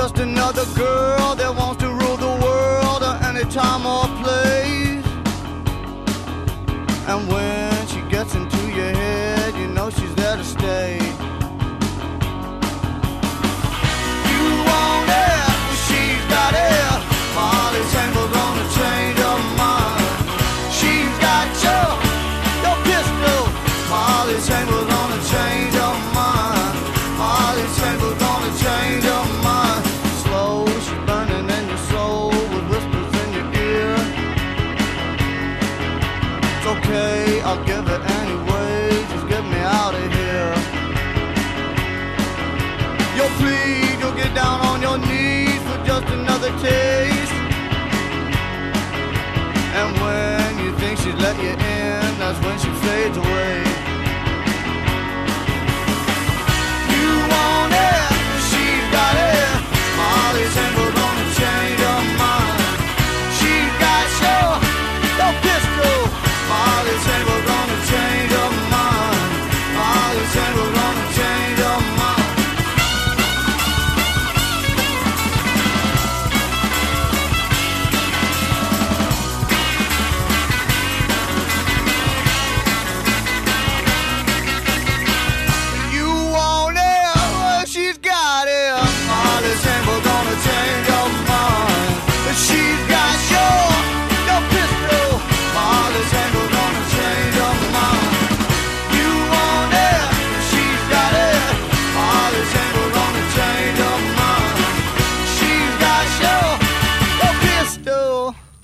just 0.00 0.18
another 0.18 0.64
girl 0.76 1.34
that 1.34 1.54
wants 1.54 1.82
to 1.82 1.88
rule 1.90 2.16
the 2.16 2.34
world 2.42 3.02
at 3.02 3.22
any 3.28 3.44
time 3.50 3.84
or 3.84 4.06
place. 4.22 5.04
And 7.06 7.28
when 7.30 7.86
she 7.86 8.00
gets 8.08 8.34
into 8.34 8.62
your 8.72 8.92
head, 9.02 9.54
you 9.56 9.66
know 9.68 9.90
she's 9.90 10.14
there 10.14 10.36
to 10.38 10.44
stay. 10.44 10.99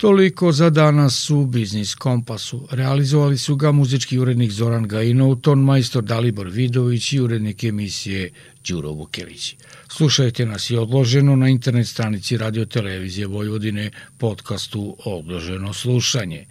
Toliko 0.07 0.51
za 0.51 0.69
danas 0.69 1.29
u 1.29 1.45
Biznis 1.45 1.95
Kompasu. 1.95 2.67
Realizovali 2.71 3.37
su 3.37 3.55
ga 3.55 3.71
muzički 3.71 4.19
urednik 4.19 4.51
Zoran 4.51 4.87
Gajinov, 4.87 5.35
ton 5.35 5.59
majstor 5.59 6.03
Dalibor 6.03 6.47
Vidović 6.47 7.13
i 7.13 7.19
urednik 7.19 7.63
emisije 7.63 8.31
Đuro 8.67 8.91
Vukelić. 8.91 9.55
Slušajte 9.87 10.45
nas 10.45 10.69
i 10.69 10.75
odloženo 10.75 11.35
na 11.35 11.49
internet 11.49 11.87
stranici 11.87 12.37
Radio 12.37 12.65
Televizije 12.65 13.27
Vojvodine 13.27 13.91
podcastu 14.17 14.95
Odloženo 15.05 15.73
slušanje. 15.73 16.45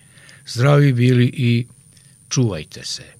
Zdravi 0.46 0.92
bili 0.92 1.24
i 1.26 1.66
čuvajte 2.28 2.84
se. 2.84 3.15